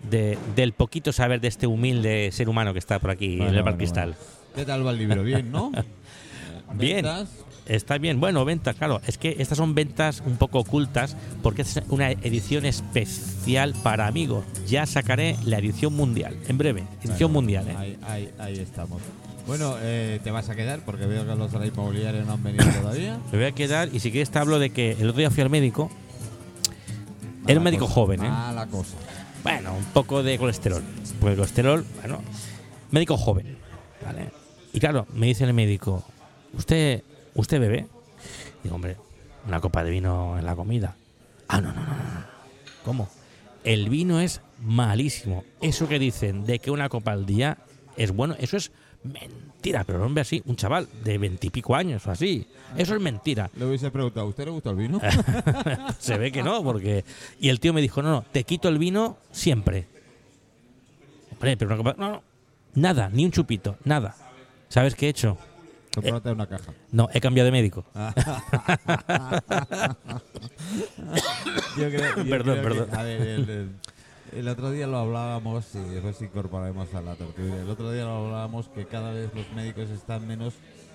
[0.09, 3.49] de- del poquito saber de este humilde ser humano que está por aquí Bueno, en
[3.49, 4.09] el Bar bueno, Cristal.
[4.15, 4.35] bueno.
[4.55, 5.23] ¿Qué tal va el libro?
[5.23, 5.71] Bien, ¿no?
[6.73, 6.97] Bien.
[7.03, 7.29] Ventas.
[7.67, 9.01] Está bien, bueno, ventas, claro.
[9.07, 14.45] Es que estas son ventas un poco ocultas porque es una edición especial para amigos.
[14.67, 16.83] Ya sacaré la edición mundial, en breve.
[17.03, 17.75] Edición Bueno, mundial, ¿eh?
[17.75, 19.01] Ahí, ahí, ahí estamos.
[19.47, 22.43] Bueno, eh, te vas a quedar porque veo que los de la inmobiliaria no han
[22.43, 23.17] venido todavía.
[23.31, 25.41] Me voy a quedar y si quieres te hablo de que el otro día fui
[25.41, 25.89] al médico.
[27.47, 28.29] Era Mala un médico cosa, joven, ¿eh?
[28.29, 28.95] Mala cosa.
[29.45, 30.81] Bueno, un poco de colesterol.
[31.19, 32.19] Pues el colesterol, bueno,
[32.89, 33.59] médico joven,
[34.03, 34.31] ¿vale?
[34.73, 36.03] Y claro, me dice el médico,
[36.57, 37.03] ¿usted,
[37.35, 37.85] usted bebe?
[38.63, 38.97] Digo, hombre,
[39.47, 40.95] una copa de vino en la comida.
[41.47, 41.93] Ah, no, no, no, no.
[41.93, 42.25] no.
[42.83, 43.07] ¿Cómo?
[43.63, 45.43] El vino es malísimo.
[45.61, 47.59] Eso que dicen de que una copa al día
[47.97, 48.71] es bueno, eso es
[49.03, 49.29] mentira.
[49.73, 52.47] Pero hombre, así, un chaval de veintipico años o así.
[52.77, 53.49] Eso es mentira.
[53.57, 54.99] Le hubiese preguntado, ¿a usted le gusta el vino?
[55.99, 57.03] Se ve que no, porque.
[57.39, 59.87] Y el tío me dijo, no, no, te quito el vino siempre.
[61.31, 62.23] Hombre, pero No, no.
[62.75, 64.15] Nada, ni un chupito, nada.
[64.69, 65.37] ¿Sabes qué he hecho?
[65.93, 66.73] Comprate una caja.
[66.91, 67.85] No, he cambiado de médico.
[71.77, 72.89] Yo creo, yo Perdón, creo que- perdón.
[72.99, 73.69] a ver, el, el-
[74.33, 77.61] el otro día lo hablábamos y después incorporaremos a la tertulia.
[77.61, 80.53] El otro día lo hablábamos que cada vez los médicos están menos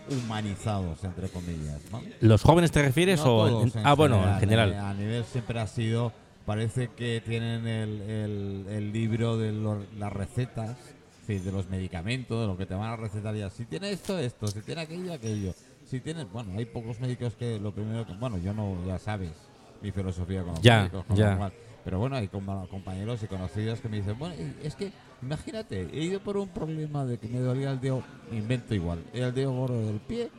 [0.09, 1.81] humanizados, entre comillas.
[1.93, 2.01] ¿no?
[2.21, 3.49] ¿Los jóvenes te refieres No o.?
[3.49, 4.75] todos en ah, bueno, en eh, general.
[4.75, 6.13] A nivel siempre ha sido.
[6.47, 10.77] Parece que tienen el, el- el libro de lo- las recetas,
[11.27, 13.51] sí, de los medicamentos, de lo que te van a recetar ya.
[13.51, 14.47] Si tiene esto, esto.
[14.49, 15.55] Si tiene aquello, aquello.
[15.87, 16.31] Si tienes.
[16.33, 18.15] Bueno, hay pocos médicos que lo primero que.
[18.15, 19.31] Bueno, yo no, ya sabes
[19.83, 21.05] mi filosofía con los Ya, médicos.
[21.05, 21.31] con ya.
[21.33, 21.53] lo cual-
[21.85, 26.21] pero bueno, hay compañeros y conocidos que me dicen, bueno, es que, imagínate, he ido
[26.21, 30.01] por un problema de que me dolía el dedo, invento igual, el dedo gordo del
[30.01, 30.31] pie,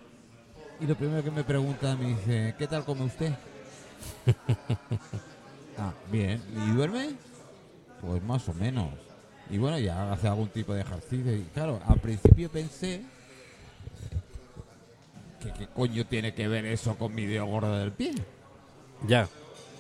[0.82, 3.32] y lo primero que me pregunta me dice, ¿qué tal come usted?
[5.78, 6.42] ah, bien.
[6.56, 7.12] ¿Y duerme?
[8.02, 8.90] Pues más o menos.
[9.52, 11.36] Y bueno, ya hace algún tipo de ejercicio.
[11.36, 13.04] Y claro, al principio pensé
[15.40, 18.16] que qué coño tiene que ver eso con mi dedo gordo del pie.
[19.08, 19.28] Ya.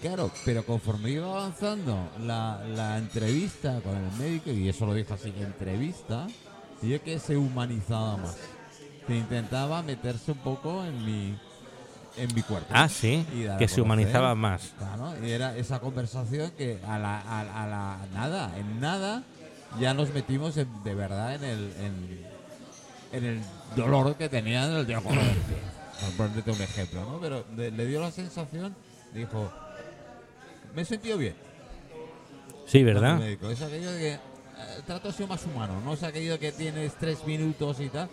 [0.01, 5.13] Claro, pero conforme iba avanzando la, la entrevista con el médico, y eso lo dijo
[5.13, 6.27] así, entrevista,
[6.81, 8.37] yo que se humanizaba más.
[9.07, 11.37] Se intentaba meterse un poco en mi,
[12.17, 12.67] en mi cuerpo.
[12.71, 13.25] Ah, sí.
[13.33, 14.73] Y Que se humanizaba más.
[14.77, 19.23] Claro, y era esa conversación que a la, a, a la nada, en nada,
[19.79, 22.25] ya nos metimos en- de verdad en el, en,
[23.11, 23.41] en el
[23.75, 24.97] dolor que tenía en el pie.
[26.17, 27.19] Por ponerte un ejemplo, ¿no?
[27.19, 28.75] Pero de- le dio la sensación,
[29.13, 29.51] dijo,
[30.75, 31.35] me he sentido bien.
[32.65, 33.19] Sí, ¿verdad?
[33.19, 33.49] médico.
[33.49, 34.19] Es aquello de que eh,
[34.77, 38.09] el trato ha sido más humano, no es aquello que tienes tres minutos y tal.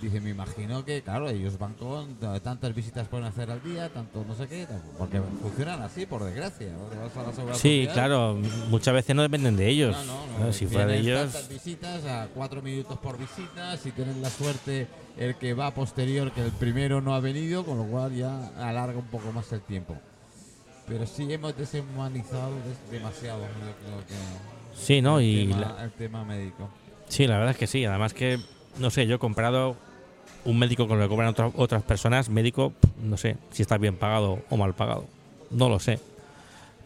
[0.00, 4.24] Dice, me imagino que, claro, ellos van con tantas visitas pueden hacer al día, tanto
[4.26, 6.68] no sé qué, porque funcionan así, por desgracia.
[6.72, 7.54] ¿no?
[7.54, 8.38] Sí, claro.
[8.70, 9.94] Muchas veces no dependen de ellos.
[9.94, 11.20] no, no, no, Claro, Si fuera de ellos.
[11.20, 16.32] tantas visitas a cuatro minutos por visita, si tienes la suerte el que va posterior
[16.32, 19.60] que el primero no ha venido, con lo cual ya alarga un poco más el
[19.60, 19.98] tiempo.
[20.90, 23.40] Pero sí hemos deshumanizado des- demasiado,
[23.84, 24.14] creo que
[24.76, 25.18] Sí, ¿no?
[25.20, 26.68] el, Y tema, la- el tema médico.
[27.08, 27.84] Sí, la verdad es que sí.
[27.84, 28.40] Además que,
[28.78, 29.76] no sé, yo he comprado
[30.44, 32.72] un médico con lo que cobran otras otras personas, médico,
[33.02, 35.04] no sé si está bien pagado o mal pagado.
[35.50, 36.00] No lo sé.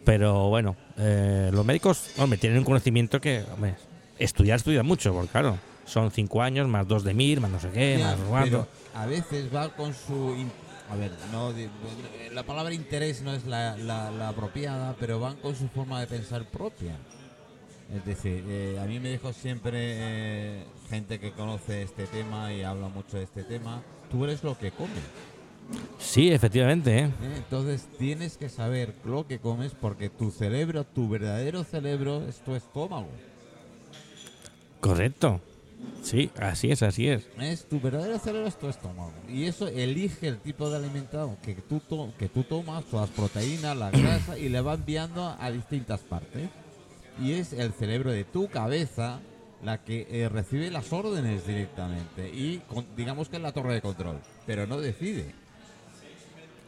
[0.03, 3.75] Pero bueno, eh, los médicos, hombre, tienen un conocimiento que, hombre,
[4.19, 7.69] estudiar, estudian mucho, porque claro, son cinco años, más dos de MIR, más no sé
[7.71, 10.35] qué, Ya, más pero a veces va con su...
[10.89, 11.69] a ver, no, di-
[12.33, 16.07] la palabra interés no es la, la- la apropiada, pero van con su forma de
[16.07, 16.95] pensar propia.
[17.93, 22.63] Es decir, eh, a mí me dijo siempre eh, gente que conoce este tema y
[22.63, 25.03] habla mucho de este tema, tú eres lo que comes.
[25.97, 27.03] Sí, efectivamente, ¿eh?
[27.05, 27.11] ¿eh?
[27.37, 32.53] Entonces tienes que saber lo que comes porque tu cerebro, tu verdadero cerebro es tu
[32.55, 33.09] estómago.
[34.79, 35.41] Correcto.
[36.03, 37.27] Sí, así es, así es.
[37.39, 39.11] Es tu verdadero cerebro es tu estómago.
[39.27, 43.75] Y eso elige el tipo de alimentación que tú, to- que tú tomas, las proteínas,
[43.75, 46.49] la grasa, y le va enviando a distintas partes.
[47.21, 49.19] Y es el cerebro de tu cabeza
[49.63, 52.29] la que eh, recibe las órdenes directamente.
[52.29, 54.19] Y con- digamos que es la torre de control.
[54.45, 55.33] Pero no decide.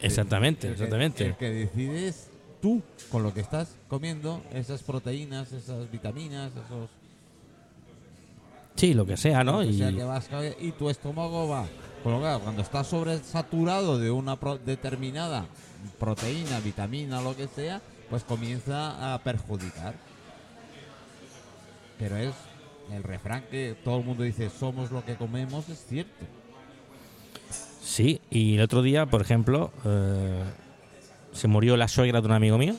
[0.00, 1.26] Exactamente, El que- exactamente.
[1.26, 2.28] El que decide es
[2.62, 6.88] tú con lo que estás comiendo, esas proteínas, esas vitaminas, esos
[8.78, 9.60] Sí, lo que sea, ¿no?
[9.60, 11.66] lo que Y sea que vas a- y tu estómago va.
[12.04, 15.44] Lo que, cuando estás sobresaturado de una pro- determinada
[15.98, 19.94] proteína, vitamina, lo que sea, pues comienza a perjudicar.
[21.98, 22.32] Pero es
[22.92, 26.24] el refrán que todo el mundo dice, somos lo que comemos, es cierto.
[27.82, 30.44] sí, y el otro día, por ejemplo, eh,
[31.32, 32.76] se murió la suegra de un amigo mío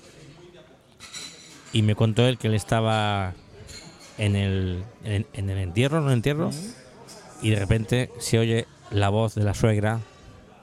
[1.73, 3.33] y me contó él que él estaba
[4.19, 6.51] en el, en, en el entierro, no entierro,
[7.41, 9.99] y de repente se oye la voz de la suegra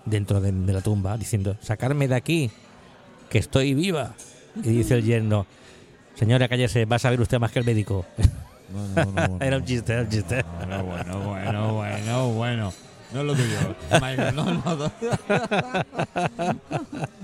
[0.05, 2.51] dentro de, de la tumba diciendo, sacarme de aquí,
[3.29, 4.15] que estoy viva.
[4.57, 5.47] Y dice el yerno,
[6.15, 8.07] señora, cállese, va a saber usted más que el médico.
[8.69, 10.45] Bueno, bueno, bueno, Era un chiste, era un chiste.
[10.59, 12.73] Bueno, bueno, bueno, bueno, bueno.
[13.13, 13.77] No es lo tuyo.
[13.93, 14.93] Michael, no, no, no.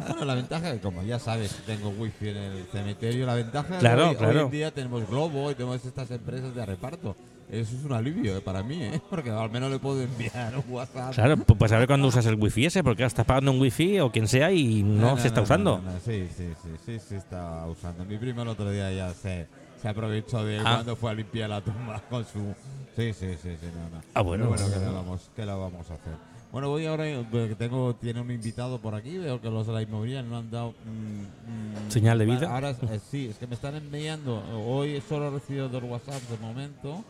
[0.09, 3.79] Bueno, la ventaja es que como ya sabes, tengo wifi en el cementerio, la ventaja
[3.79, 4.39] Claro, es que hoy, claro.
[4.41, 7.17] hoy en día tenemos Globo y tenemos estas empresas de reparto.
[7.51, 9.01] Eso es un alivio eh, para mí, ¿eh?
[9.11, 11.13] porque al menos le puedo enviar un WhatsApp.
[11.15, 14.01] Claro, pu- pues a ver cuándo usas el wifi ese, porque estás pagando un wifi
[14.01, 15.79] o quien sea y no, se está no, usando.
[15.85, 18.05] no, no, Sí, sí, sí, sí, sí está usando.
[18.07, 19.47] Mi primo el otro día ya se,
[19.83, 20.63] se aprovechó de Ah.
[20.77, 22.55] cuando fue a limpiar la tumba con su...
[22.95, 24.03] Sí, sí, sí, sí, no, no.
[24.15, 24.49] Ah, bueno.
[24.51, 26.13] Pero bueno, ¿qué le vamos, qué le vamos a hacer?
[26.53, 29.73] Bueno, voy ahora, eh, que tengo, tiene un invitado por aquí, veo que los de
[29.73, 30.75] la inmobiliaria no han dado...
[30.85, 32.55] mm, mm, ¿Señal de vida?
[32.55, 36.39] Ahora, eh, sí, es que me están enviando, hoy solo he recibido dos WhatsApps de
[36.39, 37.03] momento,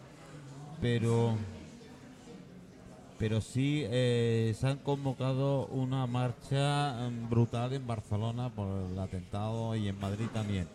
[0.81, 1.37] pero...
[3.19, 9.77] Pero sí eh, se han convocado una marcha mm, brutal en Barcelona por el atentado
[9.77, 10.67] y en Madrid también.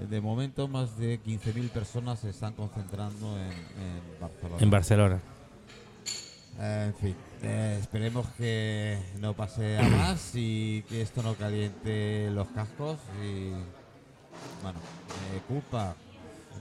[0.00, 4.56] Eh, De momento más de 15.000 personas se están concentrando en, en Barcelona.
[4.62, 5.20] En Barcelona.
[6.58, 12.28] Eh, en fin, eh, esperemos que no pase a más y que esto no caliente
[12.32, 13.50] los cascos y
[14.62, 14.78] bueno,
[15.34, 15.94] eh, culpa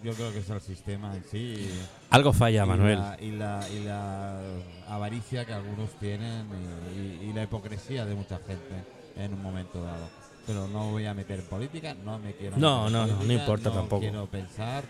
[0.03, 1.69] yo creo que es el sistema en sí
[2.11, 2.99] Algo falla, y Manuel.
[2.99, 4.39] la, y, la, y la
[4.87, 6.45] avaricia que algunos tienen
[6.93, 8.85] y, y- y la hipocresía de mucha gente
[9.17, 10.07] en un momento dado.
[10.49, 13.33] Pero no voy a meter en política, no me quiero No, meter no, no, no
[13.33, 13.99] importa tampoco.
[14.01, 14.83] quiero pensar.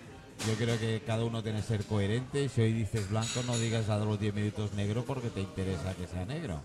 [0.47, 2.47] Yo creo que cada uno tiene que ser coherente.
[2.47, 6.07] Si hoy dices blanco, no digas a los 10 minutos negro porque te interesa que
[6.07, 6.61] sea negro.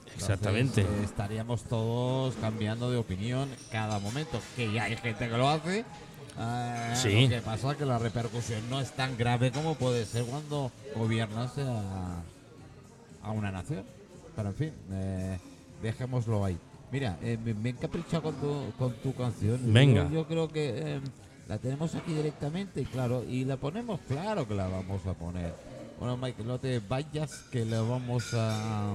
[0.00, 0.80] Entonces, Exactamente.
[0.80, 5.84] eh, estaríamos todos cambiando de opinión cada momento, que ya hay gente que lo hace.
[6.38, 7.24] Eh, Sí.
[7.24, 10.72] Lo que pasa es que la repercusión no es tan grave como puede ser cuando
[10.96, 12.22] gobiernas a,
[13.22, 13.84] a una nación.
[14.34, 15.38] Pero en fin, eh,
[15.82, 16.56] dejémoslo ahí.
[16.90, 19.60] Mira, eh, me, me con tu, con tu canción.
[19.72, 20.04] Venga.
[20.04, 21.00] Yo, yo creo que eh,
[21.46, 25.52] la tenemos aquí directamente, claro, y la ponemos, claro que la vamos a poner.
[25.98, 28.92] Bueno, Mike, no te vayas, que la vamos a,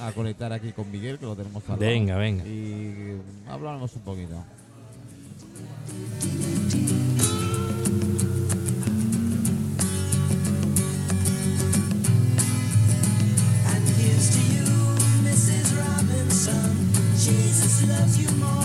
[0.00, 1.80] a conectar aquí con Miguel, que lo tenemos al lado.
[1.80, 2.44] Venga, venga.
[2.44, 4.44] Y hablamos un poquito.
[18.00, 18.59] Loves you more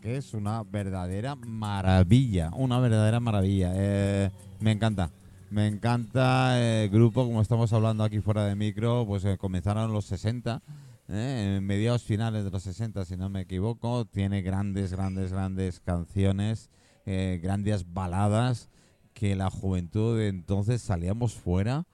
[0.00, 2.50] que es una verdadera maravilla.
[2.56, 3.72] Una verdadera maravilla.
[3.74, 4.30] Eh,
[4.60, 5.10] me encanta.
[5.50, 9.92] Me encanta el grupo, como estamos hablando aquí fuera de micro, pues eh, comenzaron en
[9.94, 10.62] los 60,
[11.08, 14.04] eh, en mediados finales de los 60, si no me equivoco.
[14.04, 16.70] Tiene grandes, grandes, grandes canciones,
[17.06, 18.68] grandes baladas
[19.14, 21.86] que la juventud de entonces salíamos fuera.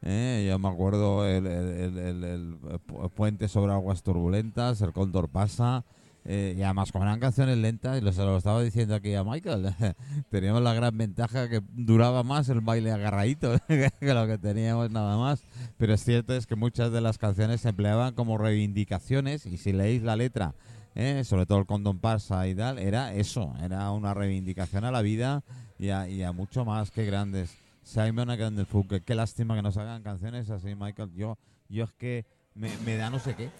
[0.00, 5.28] Yo me acuerdo el, el- el- el- el pu- puente sobre aguas turbulentas, el cóndor
[5.28, 5.84] pasa,
[6.24, 9.74] eh, y además como eran canciones lentas, y se lo estaba diciendo aquí a Michael,
[10.30, 15.16] teníamos la gran ventaja que duraba más el baile agarradito que lo que teníamos nada
[15.16, 15.42] más.
[15.78, 19.72] Pero es cierto es que muchas de las canciones se empleaban como reivindicaciones y si
[19.72, 20.54] leéis la letra,
[20.94, 25.02] eh, sobre todo el Condom Pasa y tal, era eso, era una reivindicación a la
[25.02, 25.42] vida
[25.78, 27.56] y a, mucho más que grandes.
[27.82, 31.10] Simon and Fuck, qué lástima que nos hagan canciones así, Michael.
[31.16, 31.36] Yo,
[31.68, 33.50] yo es que me da no sé qué.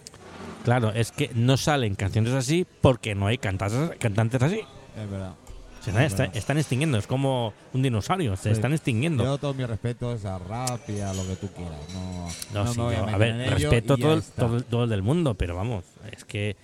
[0.63, 4.61] Claro, es que no salen canciones así porque no hay cantantes, cantantes así.
[5.01, 5.33] Es verdad.
[5.81, 6.37] Se están, Es está- verdad.
[6.37, 8.49] están extinguiendo, es como un dinosaurio, se Sí.
[8.51, 9.23] están extinguiendo.
[9.25, 11.77] Yo todo mi respeto es a rap y a lo que tú quieras.
[11.93, 15.55] No, No, no sí, voy a, ver, respeto todo, todo, todo el del mundo, pero
[15.57, 16.55] vamos, es que.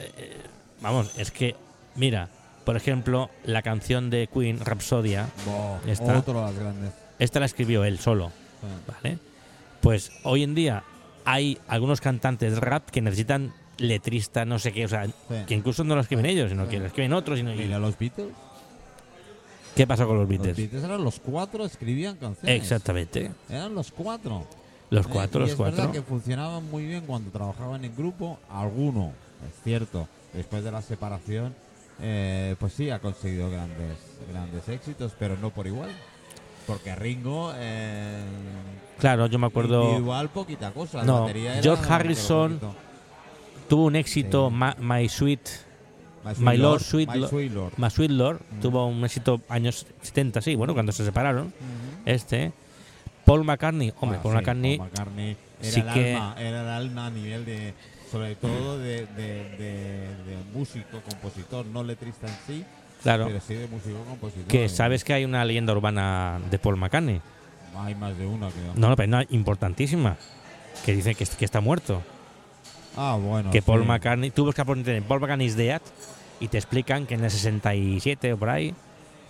[0.00, 0.36] eh,
[0.80, 1.54] vamos, es que.
[1.94, 2.28] Mira,
[2.64, 6.18] por ejemplo, la canción de Queen, Rhapsodia, Bo, Está.
[6.18, 6.92] Otro de las grandes.
[7.20, 8.92] esta la escribió él solo, Sí.
[8.92, 9.18] ¿vale?
[9.80, 10.82] Pues hoy en día
[11.26, 15.06] hay algunos cantantes de rap que necesitan letrista, no sé qué, o sea,
[15.46, 16.78] que incluso no lo escriben ellos, sino que Sí.
[16.78, 17.38] lo escriben otros.
[17.38, 18.28] y no- Mira, los Beatles.
[19.74, 20.56] ¿Qué pasó con los Los Beatles?
[20.56, 22.62] Beatles eran los cuatro, escribían canciones.
[22.62, 23.30] Exactamente.
[23.50, 24.46] Eran los cuatro.
[24.88, 25.76] Los Eh, cuatro, y los es cuatro.
[25.76, 28.38] verdad que funcionaban muy bien cuando trabajaban en grupo.
[28.48, 29.12] Alguno,
[29.46, 31.54] es cierto, después de la separación,
[32.00, 33.96] eh, pues sí ha conseguido grandes,
[34.32, 35.90] grandes éxitos, pero no por igual.
[36.66, 38.22] Porque Ringo, eh,
[38.98, 39.84] Claro, yo me acuerdo.
[39.84, 40.98] individual, poquita cosa.
[40.98, 42.60] la No, batería era George Harrison.
[43.68, 44.54] Tuvo un éxito, Sí.
[44.54, 45.40] Ma- My Sweet,
[46.24, 47.72] My My Lord, Sweet My Lo- Sweet Lord.
[47.76, 48.60] My Sweet Lord, Mm.
[48.60, 51.46] tuvo un éxito años 70, sí, bueno, cuando se separaron.
[51.48, 51.52] Ujú.
[52.04, 52.52] Este.
[53.24, 56.62] Paul McCartney, hombre, Ah, Paul sí, McCartney, Paul McCartney era, sí el que- alma, era
[56.62, 57.74] el alma a nivel de,
[58.10, 62.64] sobre todo de, de, de- de músico, compositor, no letrista en sí,
[63.14, 67.20] claro, músico, que sabes que hay una leyenda urbana de Paul McCartney.
[67.78, 68.72] Hay más de una, creo.
[68.74, 70.16] No, no, pero no, importantísima.
[70.84, 72.02] Que dice que, que está muerto.
[72.96, 73.50] Ah, bueno.
[73.50, 73.86] que Paul sí.
[73.88, 75.82] McCartney, tú buscas por internet Paul McCartney's Dead
[76.40, 78.74] y te explican que en el 67 o por ahí,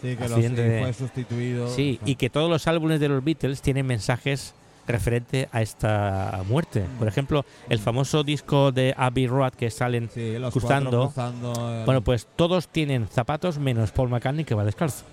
[0.02, 1.68] Sí, que los, de- fue sustituido.
[1.74, 4.54] sí, y que todos los álbumes de los Beatles tienen mensajes
[4.86, 6.84] referente a esta muerte.
[6.98, 10.90] Por ejemplo, el famoso disco de Abbey Road que salen, Sí, los cruzando.
[11.12, 11.12] cuatro
[11.52, 15.04] cruzando el- bueno, pues todos tienen zapatos menos Paul McCartney que va descalzo.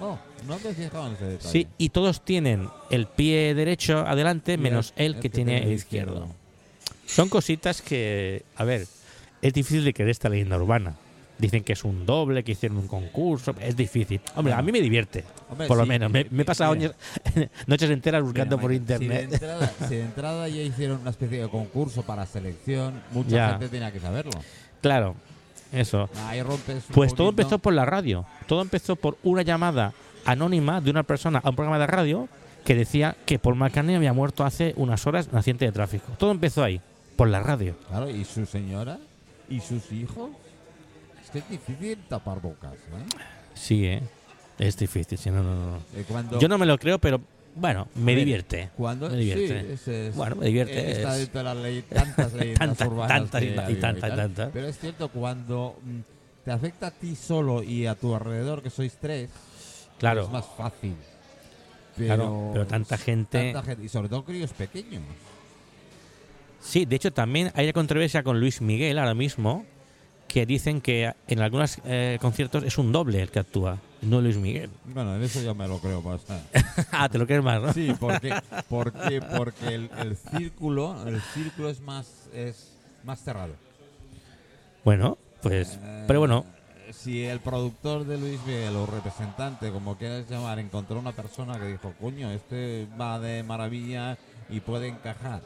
[0.00, 1.48] Oh, no te fijaba en ese detalle.
[1.50, 6.28] Sí, y todos tienen el pie derecho adelante Y menos él que tiene el izquierdo.
[7.06, 8.86] Son cositas que, a ver,
[9.40, 10.96] es difícil de creer esta leyenda urbana.
[11.38, 14.20] Dicen que es un doble, que hicieron un concurso, es difícil.
[14.36, 16.10] Hombre, a mí me divierte, Hombre, por lo menos.
[16.10, 16.94] Me, me he pasado mira,
[17.34, 19.22] años- noches enteras buscando Mira, por internet.
[19.24, 23.28] Si de, entrada, si de entrada ya hicieron una especie de concurso para selección, mucha
[23.30, 23.50] Ya.
[23.50, 24.32] gente tenía que saberlo.
[24.80, 25.14] Claro,
[25.72, 26.08] eso.
[26.26, 28.24] Ahí rompes Pues todo empezó por la radio.
[28.46, 29.92] Todo empezó por una llamada
[30.24, 32.28] anónima de una persona a un programa de radio
[32.64, 36.12] que decía que Paul McCartney había muerto hace unas horas en accidente de tráfico.
[36.18, 36.80] Todo empezó ahí,
[37.14, 37.74] por la radio.
[37.88, 38.98] Claro, y su señora
[39.50, 40.30] y sus hijos.
[41.26, 43.18] Es que es difícil tapar bocas, ¿eh?
[43.54, 44.02] Sí, ¿eh?
[44.58, 45.18] Es difícil.
[45.18, 45.76] sí, no, no, no.
[45.94, 47.20] Eh, cuando, Yo no me lo creo, pero
[47.54, 48.70] bueno, me ver, divierte.
[48.76, 49.60] Cuando, me divierte.
[49.60, 52.88] sí, es- es- Bueno, me divierte, Está es- dentro de las leyes, tantas leyendas Tantas,
[52.88, 54.50] urbanas tantas y- tantas.
[54.52, 55.98] Pero es cierto, cuando mm,
[56.44, 59.28] te afecta a ti solo y a tu alrededor, que sois tres,
[59.98, 60.24] Claro.
[60.24, 60.94] es más fácil.
[61.96, 65.02] Pero, Claro, pero tanta gente- tanta gente- y sobre todo críos pequeños.
[66.60, 69.64] Sí, de hecho también hay una controversia con Luis Miguel ahora mismo,
[70.28, 74.36] que dicen que en algunos eh, conciertos es un doble el que actúa, no Luis
[74.36, 74.70] Miguel.
[74.84, 76.20] Bueno, en eso yo me lo creo más.
[76.92, 77.72] ah, te lo crees más, ¿no?
[77.72, 78.34] Sí, porque,
[78.68, 82.72] porque, porque el, el círculo, el círculo es más, es
[83.04, 83.54] más cerrado.
[84.84, 86.44] Bueno, pues, Eh, pero bueno,
[86.92, 91.66] Si el productor de Luis Miguel o representante, como quieras llamar, encontró una persona que
[91.66, 94.16] dijo, coño, este va de maravilla
[94.48, 95.42] y puede encajar.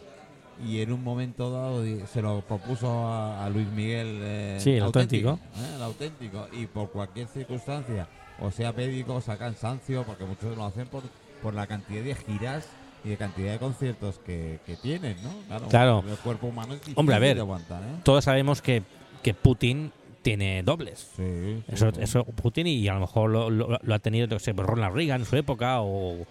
[0.67, 4.19] Y en un momento dado se lo propuso a, a Luis Miguel.
[4.23, 5.39] eh, Sí, el auténtico.
[5.57, 5.75] ¿eh?
[5.77, 6.49] El auténtico.
[6.53, 8.09] Y por cualquier circunstancia,
[8.41, 11.03] o sea médico, o sea cansancio, porque muchos lo hacen por,
[11.43, 12.67] por la cantidad de giras
[13.05, 15.69] y de cantidad de conciertos que, que tienen, ¿no?
[15.69, 16.05] Claro.
[16.07, 17.35] El cuerpo humano es difícil Hombre, a ver.
[17.37, 18.01] de aguantar, ¿eh?
[18.05, 18.83] todos sabemos que,
[19.23, 19.91] que Putin
[20.21, 21.09] tiene dobles.
[21.17, 22.01] Sí, sí, Eso, sí.
[22.03, 25.23] eso Putin y a lo mejor lo, lo- lo ha tenido qué sé, Ronald Reagan
[25.23, 26.27] en su época o,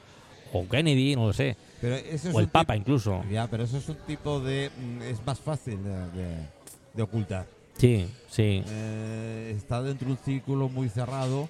[0.53, 3.23] o Kennedy, no lo sé, Pero eso es o el Papa incluso.
[3.29, 4.69] Ya, pero eso es un tipo de...
[4.77, 6.59] mm, Es más fácil de, de-
[6.93, 7.45] de ocultar.
[7.77, 8.63] Sí, sí.
[8.67, 11.47] Eh, está dentro de un círculo muy cerrado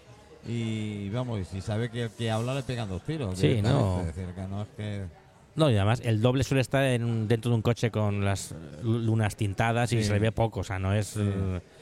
[0.48, 3.38] y vamos, y si sabe que el que habla le pegan dos tiros.
[3.40, 4.02] Sí, no.
[4.02, 5.06] Es decir, que no es que...
[5.56, 9.00] No, y además el doble suele estar en dentro de un coche con las lu-
[9.00, 10.04] lunas tintadas y Sí.
[10.06, 11.08] se le ve poco, o sea, no es...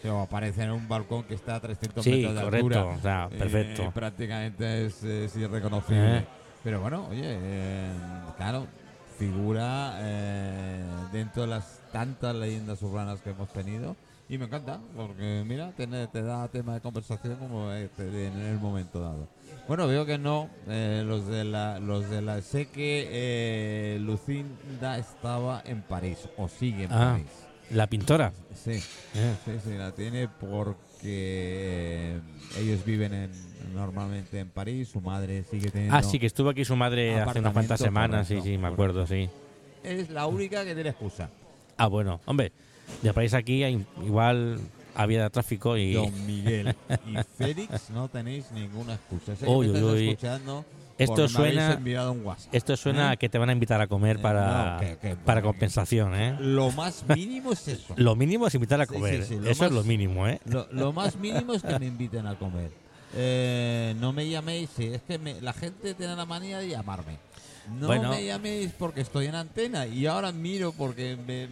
[0.02, 2.86] Sí, o aparece en un balcón que está a 300 Sí, metros de correcto, altura.
[2.98, 3.92] o sea, Eh, perfecto.
[3.94, 6.18] prácticamente es, es irreconocible.
[6.20, 6.26] Eh.
[6.64, 7.92] Pero bueno, oye, eh,
[8.38, 8.66] claro,
[9.18, 13.96] figura eh, dentro de las tantas leyendas urbanas que hemos tenido,
[14.30, 18.60] Y me encanta, porque mira, tiene- te da tema de conversación como este, en el
[18.60, 19.30] momento dado.
[19.70, 24.98] Bueno, veo que no, eh, los de la, los de la, sé que eh, Lucinda
[24.98, 27.12] estaba en París, o sigue en Ah.
[27.14, 27.28] París.
[27.72, 28.34] La pintora.
[28.54, 28.84] Sí,
[29.16, 32.20] Eh, sí, sí, la tiene porque eh,
[32.60, 33.32] ellos viven en,
[33.74, 35.96] normalmente en París, su madre sigue teniendo...
[35.98, 39.06] Ah, sí, que estuvo aquí su madre hace unas cuantas semanas, sí, sí, me acuerdo,
[39.08, 39.30] sí.
[39.84, 41.30] Es la única que tiene excusa.
[41.78, 42.52] Ah, bueno, hombre,
[43.02, 44.60] de París aquí hay- igual
[44.96, 45.94] había tráfico y...
[45.94, 46.76] Don Miguel
[47.06, 49.36] y Félix no tenéis ninguna excusa.
[49.36, 50.18] Sé que Uy, me uy, uy.
[50.98, 52.54] Esto suena- enviado un WhatsApp.
[52.56, 53.14] Esto suena ¿Eh?
[53.14, 56.16] a que te van a invitar a comer Eh, para, no, que- que- para compensación,
[56.16, 56.36] ¿eh?
[56.40, 57.94] Lo más mínimo es eso.
[57.98, 59.24] Lo mínimo es invitar a comer.
[59.24, 60.40] sí, sí, lo Eso es lo mínimo, ¿eh?
[60.46, 62.72] Lo, lo más mínimo es que me inviten a comer.
[63.16, 67.18] Eh, no me llaméis, sí, es que me- la gente tiene la manía de llamarme.
[67.80, 68.10] No Bueno.
[68.10, 71.48] me llaméis porque estoy en antena y ahora miro porque me-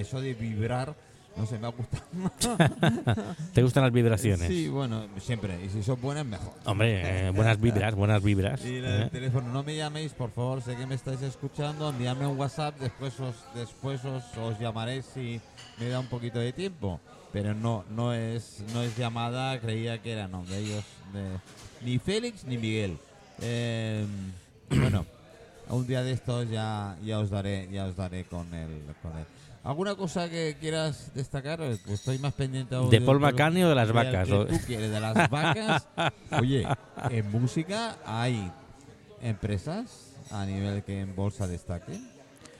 [0.00, 0.94] eso de vibrar,
[1.36, 2.04] no sé, me ha gustado.
[3.54, 4.46] ¿Te gustan las vibraciones?
[4.48, 5.64] Sí, bueno, siempre.
[5.64, 6.52] Y si son buenas, mejor.
[6.64, 8.64] Hombre, eh, buenas vibras, buenas vibras.
[8.64, 9.08] Y ¿eh?
[9.10, 13.18] teléfono, no me llaméis, por favor, sé que me estáis escuchando, envíame un WhatsApp, después
[13.20, 15.40] os, después os, os llamaré si
[15.80, 17.00] me da un poquito de tiempo.
[17.32, 21.38] Pero no, no es, no es llamada, creía que era, no, de ellos, de-
[21.84, 22.96] ni Félix ni Miguel.
[23.42, 24.06] Eh,
[24.70, 25.04] bueno,
[25.68, 28.68] un día de estos ya, ya os daré, ya os daré con él,
[29.02, 29.24] con él.
[29.64, 31.60] ¿Alguna cosa que quieras destacar?
[31.62, 34.28] Eh, Pues estoy más pendiente ¿De Paul McCartney o de las vacas?
[34.28, 35.88] que O- tú quieres, de las vacas.
[36.38, 36.68] Oye,
[37.08, 38.52] en música hay
[39.22, 42.06] empresas a nivel que en bolsa destaquen,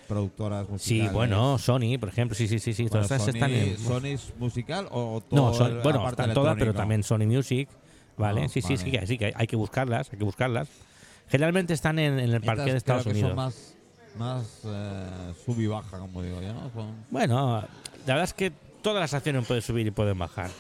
[0.09, 1.13] productoras Sí, musicales.
[1.13, 2.85] bueno, Sony, por ejemplo, sí, sí, sí, sí.
[2.89, 3.79] Bueno, todas Sony, están en...
[3.79, 7.69] Sony es musical o todo No, son- bueno, están todas, pero también Sony Music,
[8.17, 8.45] ¿vale?
[8.45, 10.69] Ah, sí, sí, sí, sí, que hay, que buscarlas, hay que buscarlas.
[11.29, 13.31] Generalmente están en, en el parque de Estados creo que Unidos.
[13.31, 13.77] son más,
[14.17, 16.71] más eh, sub y baja, como digo yo, ¿no?
[16.71, 17.61] Son- Bueno,
[18.07, 18.53] la verdad es que
[18.83, 20.51] todas las acciones pueden subir y pueden bajar.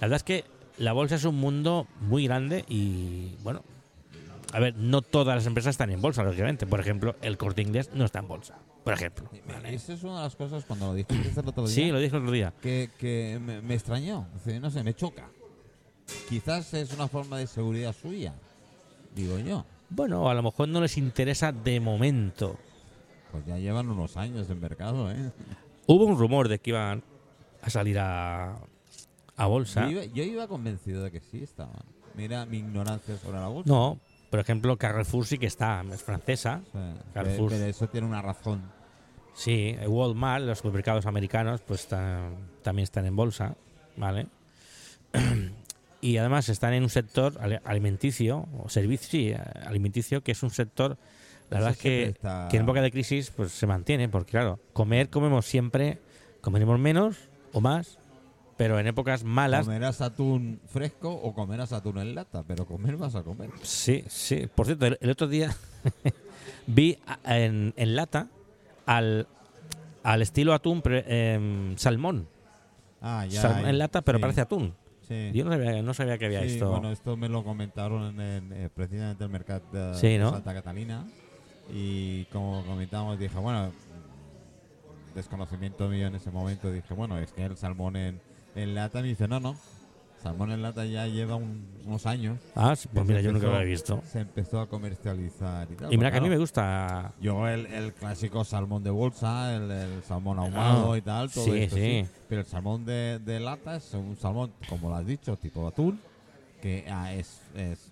[0.00, 0.44] La verdad es que
[0.78, 3.62] la bolsa es un mundo muy grande y, bueno,
[4.52, 6.66] a ver, no todas las empresas están en bolsa, lógicamente.
[6.66, 9.28] Por ejemplo, el Corte Inglés no está en bolsa, por ejemplo.
[9.48, 9.74] ¿vale?
[9.74, 11.74] Esa es una de las cosas cuando lo dijiste el otro día.
[11.74, 12.52] Sí, lo dije el otro día.
[12.60, 14.26] que, que me, me extrañó.
[14.60, 15.28] No sé, me choca.
[16.28, 18.34] Quizás es una forma de seguridad suya,
[19.14, 19.64] digo yo.
[19.88, 22.58] Bueno, a lo mejor no les interesa de momento.
[23.32, 25.32] Pues ya llevan unos años en mercado, ¿eh?
[25.86, 27.02] Hubo un rumor de que iban
[27.62, 28.58] a salir a,
[29.36, 29.84] a bolsa.
[29.86, 31.82] Yo iba, yo iba convencido de que sí estaban.
[32.14, 33.70] Mira mi ignorancia sobre la bolsa.
[33.70, 33.98] No,
[34.30, 36.62] por ejemplo, Carrefour sí que está, es francesa.
[36.72, 37.50] Sea, Carrefour.
[37.50, 38.62] Pero, eso tiene una razón.
[39.34, 43.56] Sí, Walmart, los supermercados americanos, pues también están en bolsa,
[43.96, 44.26] ¿vale?
[46.00, 50.50] y además están en un sector alimenticio, o servicio, sí, eh, alimenticio, que es un
[50.50, 50.98] sector,
[51.52, 54.32] la verdad es que, siempre está- que en época de crisis pues se mantiene, porque
[54.32, 55.98] claro, comer comemos siempre,
[56.40, 57.16] comeremos menos
[57.52, 57.98] o más,
[58.56, 63.14] pero en épocas malas, Comerás atún fresco o comerás atún en lata, pero comer vas
[63.14, 63.50] a comer.
[63.62, 64.46] sí, sí.
[64.54, 65.54] Por cierto, el, el otro día
[66.66, 68.28] vi en, en lata
[68.86, 69.26] al,
[70.02, 72.28] al estilo atún pero, em, salmón.
[73.00, 73.40] Ah, ya.
[73.40, 74.74] Salmón en lata, pero sí, parece atún.
[75.08, 75.30] sí.
[75.34, 76.70] Yo no sabía, no sabía que había Sí, esto.
[76.70, 80.20] Bueno, esto me lo comentaron en, eh, precisamente el mercado de.
[80.30, 81.04] Santa Catalina.
[81.72, 83.72] Y como comentamos, dije, bueno,
[85.14, 88.20] desconocimiento mío en ese momento, dije, bueno, es que el salmón en,
[88.54, 89.56] en lata me dice, no, no,
[90.22, 92.38] salmón en lata ya lleva un- unos años.
[92.54, 94.02] ah, sí, pues mira, yo nunca lo había visto.
[94.06, 95.92] Se empezó a comercializar y tal.
[95.92, 97.12] Y mira Pues que a mí me claro, gusta.
[97.20, 101.44] Yo el, el clásico salmón de bolsa, el, el salmón ahumado Ah, y tal, todo
[101.44, 102.06] sí, esto, sí.
[102.28, 106.00] Pero el salmón de, de lata es un salmón, como lo has dicho, tipo atún,
[106.62, 107.91] que ah, es, es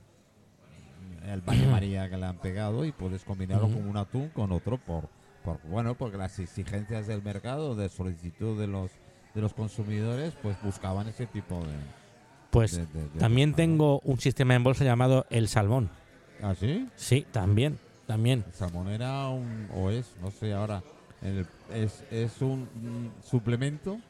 [1.26, 4.78] el baño María que le han pegado y puedes combinarlo con un atún con otro
[4.78, 5.08] por,
[5.44, 8.90] por bueno, porque las exigencias del mercado, de solicitud de los
[9.34, 11.72] de los consumidores, pues buscaban ese tipo de...
[12.50, 15.88] Pues de- de- de también tengo un sistema en bolsa llamado el salmón.
[16.42, 16.88] ¿Ah, sí?
[16.96, 18.42] Sí, también, también.
[18.48, 20.82] El salmón era un, o es, no sé ahora,
[21.22, 24.00] el- es, es un mm, suplemento,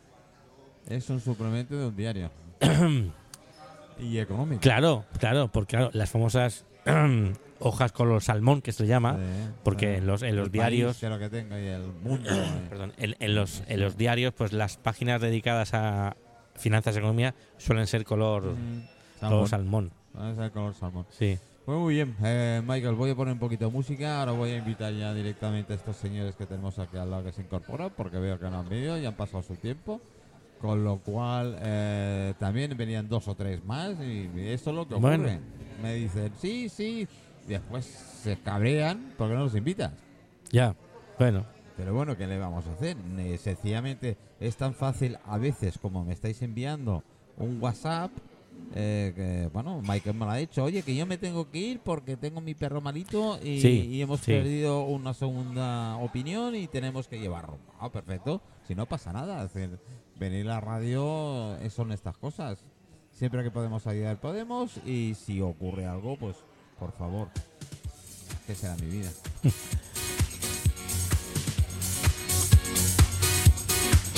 [0.88, 2.30] es un suplemento de un diario.
[3.98, 4.60] y económico.
[4.62, 6.64] Claro, claro, porque claro, las famosas
[7.60, 11.00] hojas color salmón que se llama, Sí, porque en los, en los El diarios, país,
[11.00, 12.28] que lo que tenga y el mundo.
[12.32, 12.66] eh.
[12.68, 16.16] perdón, en, en los, en los diarios, pues las páginas dedicadas a
[16.56, 19.90] finanzas y economía suelen ser color, Mm, color salmón.
[20.14, 20.50] salmón.
[20.50, 20.74] Color.
[21.10, 21.38] Sí.
[21.66, 24.20] Pues muy bien, eh, Michael, voy a poner un poquito de música.
[24.20, 27.32] Ahora voy a invitar ya directamente a estos señores que tenemos aquí al lado que
[27.32, 30.00] se incorporan, porque veo que no han venido y han pasado su tiempo.
[30.60, 34.94] Con lo cual, eh, también venían dos o tres más y eso es lo que
[34.94, 35.16] ocurre.
[35.18, 35.40] Bueno.
[35.82, 37.08] Me dicen, sí, sí,
[37.46, 39.92] después se cabrean porque no los invitas.
[40.52, 40.74] Ya,
[41.18, 41.44] bueno,
[41.76, 42.96] Pero bueno, ¿qué le vamos a hacer?
[43.18, 47.02] Eh, sencillamente es tan fácil a veces como me estáis enviando
[47.38, 48.10] un WhatsApp.
[48.74, 51.80] eh, que, bueno, Michael me lo ha dicho, oye, que yo me tengo que ir
[51.80, 54.32] porque tengo mi perro malito y, Sí, y hemos sí.
[54.32, 57.56] perdido una segunda opinión y tenemos que llevarlo.
[57.80, 58.42] Ah, perfecto.
[58.68, 59.78] Si no pasa nada, es decir,
[60.18, 62.62] venir a la radio eh, son estas cosas.
[63.20, 64.78] Siempre que podemos ayudar, podemos.
[64.86, 66.36] Y si ocurre algo, pues
[66.78, 67.28] por favor,
[68.46, 69.10] que sea mi vida.